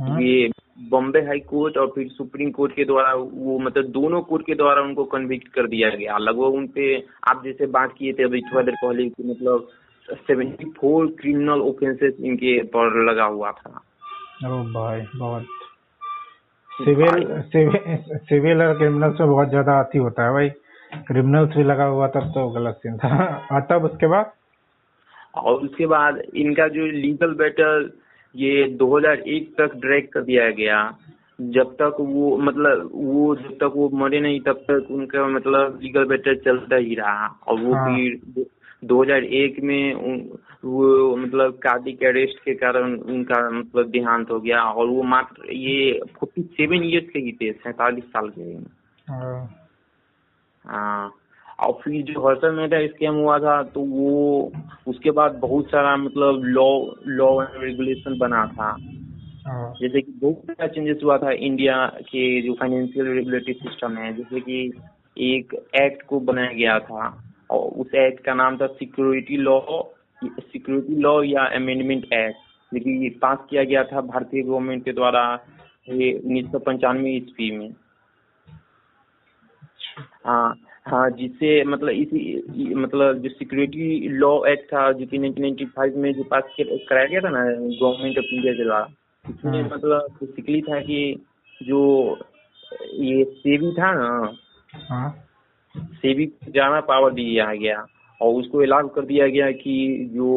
हाँ। 0.00 0.20
ये 0.20 0.50
बॉम्बे 0.90 1.20
हाई 1.20 1.38
कोर्ट 1.48 1.76
और 1.78 1.86
फिर 1.94 2.08
सुप्रीम 2.08 2.50
कोर्ट 2.50 2.72
के 2.72 2.84
द्वारा 2.84 3.12
वो 3.14 3.58
मतलब 3.58 3.84
दोनों 3.92 4.20
कोर्ट 4.22 4.46
के 4.46 4.54
द्वारा 4.54 4.82
उनको 4.82 5.04
कन्विक्ट 5.14 5.48
कर 5.54 5.66
दिया 5.66 5.88
गया। 5.90 6.18
लगभग 6.18 6.54
उन 6.54 6.66
पे 6.74 6.96
आप 7.28 7.42
जैसे 7.44 7.66
बात 7.68 7.94
किए 7.98 8.12
थे 8.12 8.24
अभी 8.24 8.40
थोड़ा 8.42 8.62
देर 8.62 8.74
पहले 8.82 9.08
कि 9.08 9.28
मतलब 9.30 9.68
सेवेंटी 10.26 10.70
फोर 10.70 11.06
क्रिमिनल 11.20 11.60
ऑफेंसेस 11.62 12.14
इनके 12.20 12.62
पर 12.68 13.02
लगा 13.10 13.24
हुआ 13.26 13.50
था। 13.52 13.70
ओ 14.46 14.62
भाई 14.72 15.00
बहुत। 15.16 15.46
सिविल 16.70 17.26
सिविल 17.42 18.18
सिविल 18.20 18.62
और 18.62 18.76
क्रिमिनल्स 18.78 19.20
में 19.20 19.28
बहुत 19.28 19.48
ज़्यादा 19.48 19.78
आती 19.78 19.98
होता 19.98 20.24
है 20.24 20.32
भाई। 20.32 20.48
क्रिमिनल्स 21.06 21.56
भी 21.56 21.62
लगा 21.64 21.84
हुआ 21.86 22.06
तब 22.08 22.30
तो 22.34 22.48
गलत 22.50 22.78
सीन 22.82 22.96
था। 22.98 23.24
और 23.52 23.66
तब 23.70 23.84
उसके 23.84 24.06
बाद 24.06 24.32
और 25.38 25.62
उसके 25.62 25.86
बाद 25.86 26.22
इनका 26.34 26.68
जो 26.68 26.86
लीगल 26.86 27.34
बैटल 27.34 27.90
ये 28.34 28.64
2001 28.78 29.54
तक 29.58 29.76
ड्रैग 29.76 30.08
कर 30.08 30.22
दिया 30.22 30.50
गया। 30.50 30.98
जब 31.40 31.74
तक 31.74 31.96
वो 32.00 32.36
मतलब 32.36 32.90
वो 32.94 33.34
जब 33.36 33.54
तक 33.54 33.72
वो 33.76 33.88
मरे 33.94 34.20
नहीं 34.20 34.40
तब 34.40 34.64
तक 34.70 34.86
उनका 34.90 35.26
मतलब 35.28 35.78
लीगल 35.82 36.04
बैटल 36.04 36.34
चलता 36.34 36.76
ही 36.76 36.94
रहा। 36.94 37.26
और 37.26 37.60
वो 37.60 37.74
हाँ। 37.74 37.96
फिर 37.96 38.46
2001 38.84 39.60
में 39.62 39.94
वो 40.64 41.16
मतलब 41.16 41.52
कार्डिक 41.52 42.04
अरेस्ट 42.04 42.38
के 42.44 42.54
कारण 42.54 42.96
उनका 42.98 43.50
मतलब 43.50 43.88
देहांत 43.88 44.30
हो 44.30 44.40
गया। 44.40 44.62
और 44.62 44.86
वो 44.86 45.02
मात्र 45.02 45.52
ये 45.52 46.00
फोर्टी 46.18 46.42
सेवन 46.42 46.84
ईयर्स 46.84 47.08
के 47.10 47.18
ही 47.18 47.32
थे 47.32 47.52
सैतालीस 47.52 48.04
साल 48.04 48.28
के। 48.28 48.52
हाँ, 49.12 49.50
हाँ। 50.64 51.17
और 51.58 51.72
फिर 51.84 52.02
जो 52.04 52.26
हर्षद 52.28 52.54
मेहता 52.54 52.86
स्कैम 52.86 53.14
हुआ 53.14 53.38
था 53.38 53.62
तो 53.74 53.80
वो 53.80 54.52
उसके 54.88 55.10
बाद 55.10 55.32
बहुत 55.32 55.70
सारा 55.70 55.96
मतलब 55.96 56.44
लॉ 56.44 56.68
लॉ 57.06 57.30
एंड 57.42 57.62
रेगुलेशन 57.62 58.18
बना 58.18 58.46
था। 58.46 58.68
हाँ, 59.46 59.74
जैसे 59.82 60.00
कि 60.00 60.12
बहुत 60.12 60.42
सारा 60.46 60.66
चेंजेस 60.66 61.00
हुआ 61.04 61.18
था 61.18 61.30
इंडिया 61.30 61.86
के 61.86 62.42
जो 62.42 62.52
फाइनेंशियल 62.54 63.06
रेगुलेटरी 63.06 63.52
सिस्टम 63.52 63.96
है 63.96 64.12
जैसे 64.16 64.40
कि 64.40 64.80
एक 65.16 65.54
एक्ट 65.76 66.02
को 66.02 66.20
बनाया 66.20 66.52
गया 66.52 66.78
था 66.78 67.08
और 67.50 67.70
उस 67.80 67.94
एक्ट 67.94 68.24
का 68.24 68.34
नाम 68.34 68.56
था 68.56 68.66
सिक्योरिटी 68.66 69.36
लॉ 69.36 69.60
सिक्योरिटी 70.24 70.94
लॉ 70.94 71.22
या 71.22 71.44
अमेंडमेंट 71.56 72.04
एक्ट 72.04 72.74
लेकिन 72.74 73.02
ये 73.02 73.08
पास 73.22 73.38
किया 73.50 73.64
गया 73.64 73.84
था 73.84 74.00
भारतीय 74.00 74.42
गवर्नमेंट 74.42 74.84
के 74.84 74.92
द्वारा 74.92 75.22
ये 75.88 76.12
उन्नीस 76.12 76.50
सौ 76.52 76.58
पंचानवे 76.58 77.10
ईस्वी 77.10 77.50
में। 77.50 77.74
हाँ 80.26 80.58
हाँ 80.88 81.08
जिससे 81.10 81.64
मतलब 81.64 81.88
इसी 81.88 82.74
मतलब 82.74 83.18
जो 83.18 83.28
सिक्योरिटी 83.28 84.08
लॉ 84.08 84.30
एक्ट 84.46 84.64
था 84.64 84.90
जो 84.92 85.06
कि 85.06 85.18
1995 85.18 85.96
में 85.96 86.12
जो 86.14 86.22
पास 86.22 86.44
कराया 86.60 87.06
गया 87.06 87.20
था 87.20 87.28
ना 87.28 87.44
गवर्नमेंट 87.44 88.18
ऑफ़ 88.18 88.34
इंडिया 88.34 88.52
के 88.52 88.64
द्वारा 88.64 88.88
इसमें 89.24 89.60
हाँ। 89.62 89.70
मतलब 89.70 90.16
बेसिकली 90.20 90.60
था 90.62 90.80
कि 90.80 91.00
जो 91.62 91.80
ये 92.94 93.24
सेबी 93.24 93.72
था 93.72 93.92
ना 93.94 94.36
हाँ, 94.90 95.10
सेबी 95.74 96.26
को 96.26 96.50
ज़्यादा 96.50 96.80
पावर 96.80 97.12
दिया 97.12 97.52
गया 97.54 97.86
और 98.20 98.34
उसको 98.34 98.62
अलाउ 98.62 98.88
कर 98.88 99.04
दिया 99.04 99.26
गया 99.26 99.50
कि 99.50 99.76
जो 100.14 100.30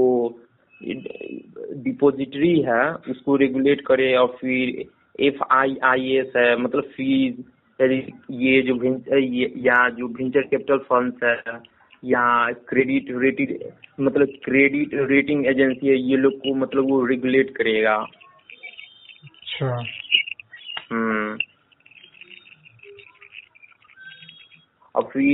डिपोजिटरी 1.84 2.60
है 2.62 2.84
उसको 3.12 3.36
रेगुलेट 3.36 3.82
करे 3.82 4.16
और 4.16 4.38
फिर 4.42 4.84
एफ़ 5.20 5.44
आई 5.52 5.78
आई 5.84 6.12
एस 6.12 6.34
है 6.36 6.56
मतलब 6.58 6.84
फ़ीस 6.84 7.34
सर 7.82 7.92
ये 8.32 8.62
जो 8.62 8.74
ये 9.18 9.54
यहाँ 9.58 9.90
जो 9.90 10.08
वेंचर 10.08 10.42
कैपिटल 10.42 10.78
फंड्स 10.90 11.24
है 11.24 11.60
या 12.04 12.24
क्रेडिट 12.70 13.08
रेटिंग 13.22 13.54
मतलब 14.00 14.28
क्रेडिट 14.44 14.94
रेटिंग 15.12 15.46
एजेंसी 15.48 15.88
है 15.88 15.96
ये 16.02 16.18
लोग 16.18 16.34
को 16.38 16.54
मतलब 16.56 16.90
वो 16.90 17.06
रेगुलेट 17.06 17.50
करेगा। 17.58 17.96
अच्छा। 19.24 19.70
हम्म। 20.92 21.38
और 24.96 25.04
फिर 25.14 25.26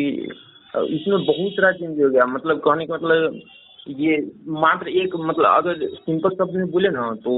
इसमें 0.88 1.26
बहुत 1.26 1.52
सारा 1.52 1.72
चेंज 1.72 2.02
हो 2.02 2.10
गया 2.10 2.26
मतलब 2.26 2.60
कहने 2.60 2.86
का 2.86 2.94
मतलब 2.94 3.40
ये 3.88 4.18
मात्र 4.62 4.90
एक 5.02 5.16
मतलब 5.16 5.46
अगर 5.46 5.88
सिंपल 5.96 6.30
शब्द 6.30 6.56
में 6.56 6.72
बोले 6.72 6.90
ना 6.90 7.12
तो 7.24 7.34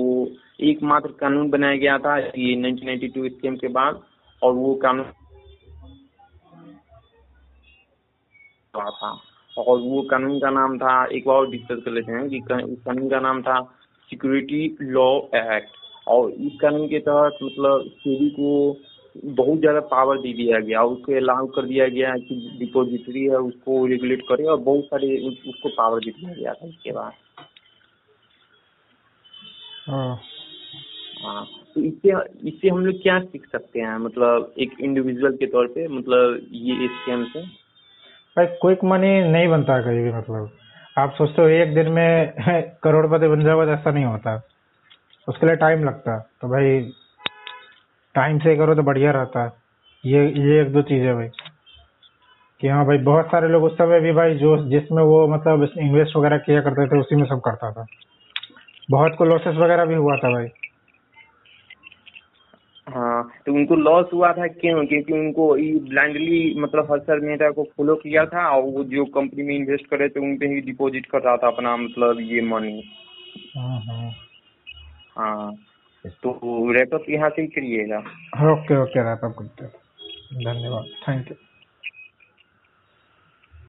एक 0.70 0.84
मात्र 0.84 1.12
कानून 1.20 1.50
बनाया 1.50 1.78
गया 1.78 1.98
था 1.98 2.18
ये 2.18 2.56
1992 2.56 3.30
स्कीम 3.30 3.56
के 3.56 3.68
बाद। 3.68 4.02
और 4.42 4.54
वो 4.54 4.74
कानून 4.76 5.06
हुआ 8.74 8.90
था। 8.90 9.10
और 9.58 9.80
वो 9.80 10.02
कानून 10.02 10.40
का 10.40 10.50
नाम 10.50 10.78
था 10.78 10.94
एक 11.06 11.28
बार 11.28 11.38
और 11.38 11.50
डिस्कस 11.52 11.82
कर 11.86 11.92
लेते 11.92 12.12
हैं 12.12 12.30
कि 12.30 12.40
उस 12.40 12.80
कानून 12.86 13.10
का 13.10 13.20
नाम 13.20 13.42
था 13.42 13.62
सिक्योरिटी 14.10 14.78
लॉ 14.82 15.10
एक्ट 15.36 15.78
और 16.08 16.30
इस 16.32 16.54
कानून 16.62 16.88
के 16.88 17.00
तहत 17.00 17.38
मतलब 17.44 17.90
सेबी 18.00 18.30
को 18.30 18.78
बहुत 19.26 19.60
ज़्यादा 19.60 19.80
पावर 19.92 20.18
दे 20.18 20.34
दिया 20.34 20.60
गया 20.60 20.82
उसको 20.84 21.16
अलाउ 21.18 21.48
कर 21.48 21.66
दिया 21.66 21.88
गया 21.88 22.16
कि 22.18 22.36
डिपोजिटरी 22.60 23.24
है 23.24 23.38
उसको 23.42 23.86
रेगुलेट 23.86 24.22
करे 24.30 24.44
और 24.44 24.58
बहुत 24.60 24.86
सारे 24.86 25.18
उसको 25.28 25.70
पावर 25.70 26.00
दे 26.00 26.12
दिया 26.12 26.34
गया 26.34 26.54
था 26.54 26.68
इसके 26.68 26.92
बाद। 26.92 27.14
हाँ, 29.88 30.20
हाँ। 31.24 31.46
तो 31.80 31.86
इससे 31.86 32.34
इससे 32.50 32.70
हम 32.70 32.86
लोग 32.86 33.02
क्या 33.04 33.20
सीख 33.20 33.46
सकते 33.52 33.80
हैं? 33.80 33.98
मतलब 33.98 34.54
एक 34.60 34.72
इंडिविजुअल 34.82 35.34
के 35.34 35.46
तौर 35.46 35.68
पे 35.68 35.88
मतलब 35.88 36.42
ये 36.52 36.88
स्कैम 36.88 37.24
से? 37.24 37.42
भाई 38.38 38.46
क्विक 38.46 38.84
मनी 38.84 39.22
नहीं 39.22 39.48
बनता 39.48 39.76
है 39.76 39.84
कहीं 39.84 40.04
भी 40.04 40.14
मतलब। 40.14 40.50
आप 40.98 41.14
सोचते 41.14 41.42
हो, 41.42 41.48
एक 41.48 41.76
दिन 41.76 41.90
में 41.90 42.34
करोड़पति 42.84 43.28
बन 43.28 43.44
जाओगे 43.44 43.66
तो 43.66 43.72
ऐसा 43.72 43.92
नहीं 43.92 44.06
होता। 44.06 44.42
उसके 45.30 45.46
लिए 45.46 45.56
टाइम 45.56 45.84
लगता। 45.84 46.14
है 46.14 46.20
तो 46.42 46.48
भाई 46.48 46.92
टाइम 48.16 48.40
से 48.40 48.56
करो 48.56 48.76
तो 48.76 48.84
बढ़िया 48.84 49.12
रहता। 49.12 49.44
है 49.44 49.52
ये 50.06 50.28
ये 50.28 50.62
एक 50.62 50.74
दो 50.74 50.82
चीज़ें 50.82 51.16
भाई। 51.16 51.28
कि 52.62 52.68
हाँ 52.68 52.86
भाई, 52.86 52.98
बहुत 52.98 53.26
सारे 53.26 53.48
लोग 53.48 53.64
उस 53.64 53.74
समय 53.74 54.00
भी 54.00 54.12
भाई, 54.12 54.36
जो 54.36 54.70
जिसमें 54.70 55.04
वो 55.04 55.28
मतलब 55.28 55.70
इन्वेस्ट 55.78 56.16
वगैरह 56.16 56.38
किया 56.38 56.62
करते 56.62 56.88
थे, 56.88 57.00
उसी 57.00 57.16
में 57.16 57.26
सब 57.26 57.42
करता 57.46 57.72
था। 57.72 57.86
बहुत 58.92 59.16
को 59.18 59.26
लॉसेस 59.26 59.56
वगैरह 59.56 59.86
भी 59.86 59.96
हुआ 59.96 60.16
था 60.16 60.30
भाई। 60.30 60.48
हाँ 62.90 63.24
तो 63.46 63.54
उनको 63.54 63.76
लॉस 63.76 64.06
हुआ 64.14 64.32
था 64.34 64.48
क्यों? 64.48 64.86
क्योंकि 64.86 65.14
उनको 65.14 65.54
ब्लाइंडली 65.90 66.56
मतलब 66.60 66.92
हर्षद 66.92 67.24
मेहता 67.24 67.50
को 67.52 67.64
फॉलो 67.78 67.96
किया 67.96 68.26
था 68.26 68.48
और 68.50 68.62
वो 68.64 68.84
जो 68.84 69.06
कंपनी 69.06 69.44
में 69.44 69.56
इन्वेस्ट 69.56 69.86
करे 69.86 70.10
थे 70.10 70.20
उन 70.20 70.38
पे 70.38 70.48
ही 70.48 70.62
डिपॉजिट 70.62 71.06
कर 71.06 71.22
रहा 71.22 71.38
था 71.38 71.48
अपना 71.48 71.76
मतलब 71.78 72.20
ये 72.22 72.42
मनी 72.42 72.82
हाँ 73.58 73.80
हाँ। 73.82 74.10
हाँ 75.18 75.56
तो 76.06 76.72
रैपअप 76.72 77.06
यहाँ 77.10 77.30
से 77.30 77.42
ही 77.42 77.48
करिएगा। 77.48 77.98
ओके 78.52 78.82
ओके 78.82 79.04
रैपअप 79.04 79.36
करते 79.40 79.66
धन्यवाद। 80.46 80.86
Thank 81.08 81.32
you 81.32 81.36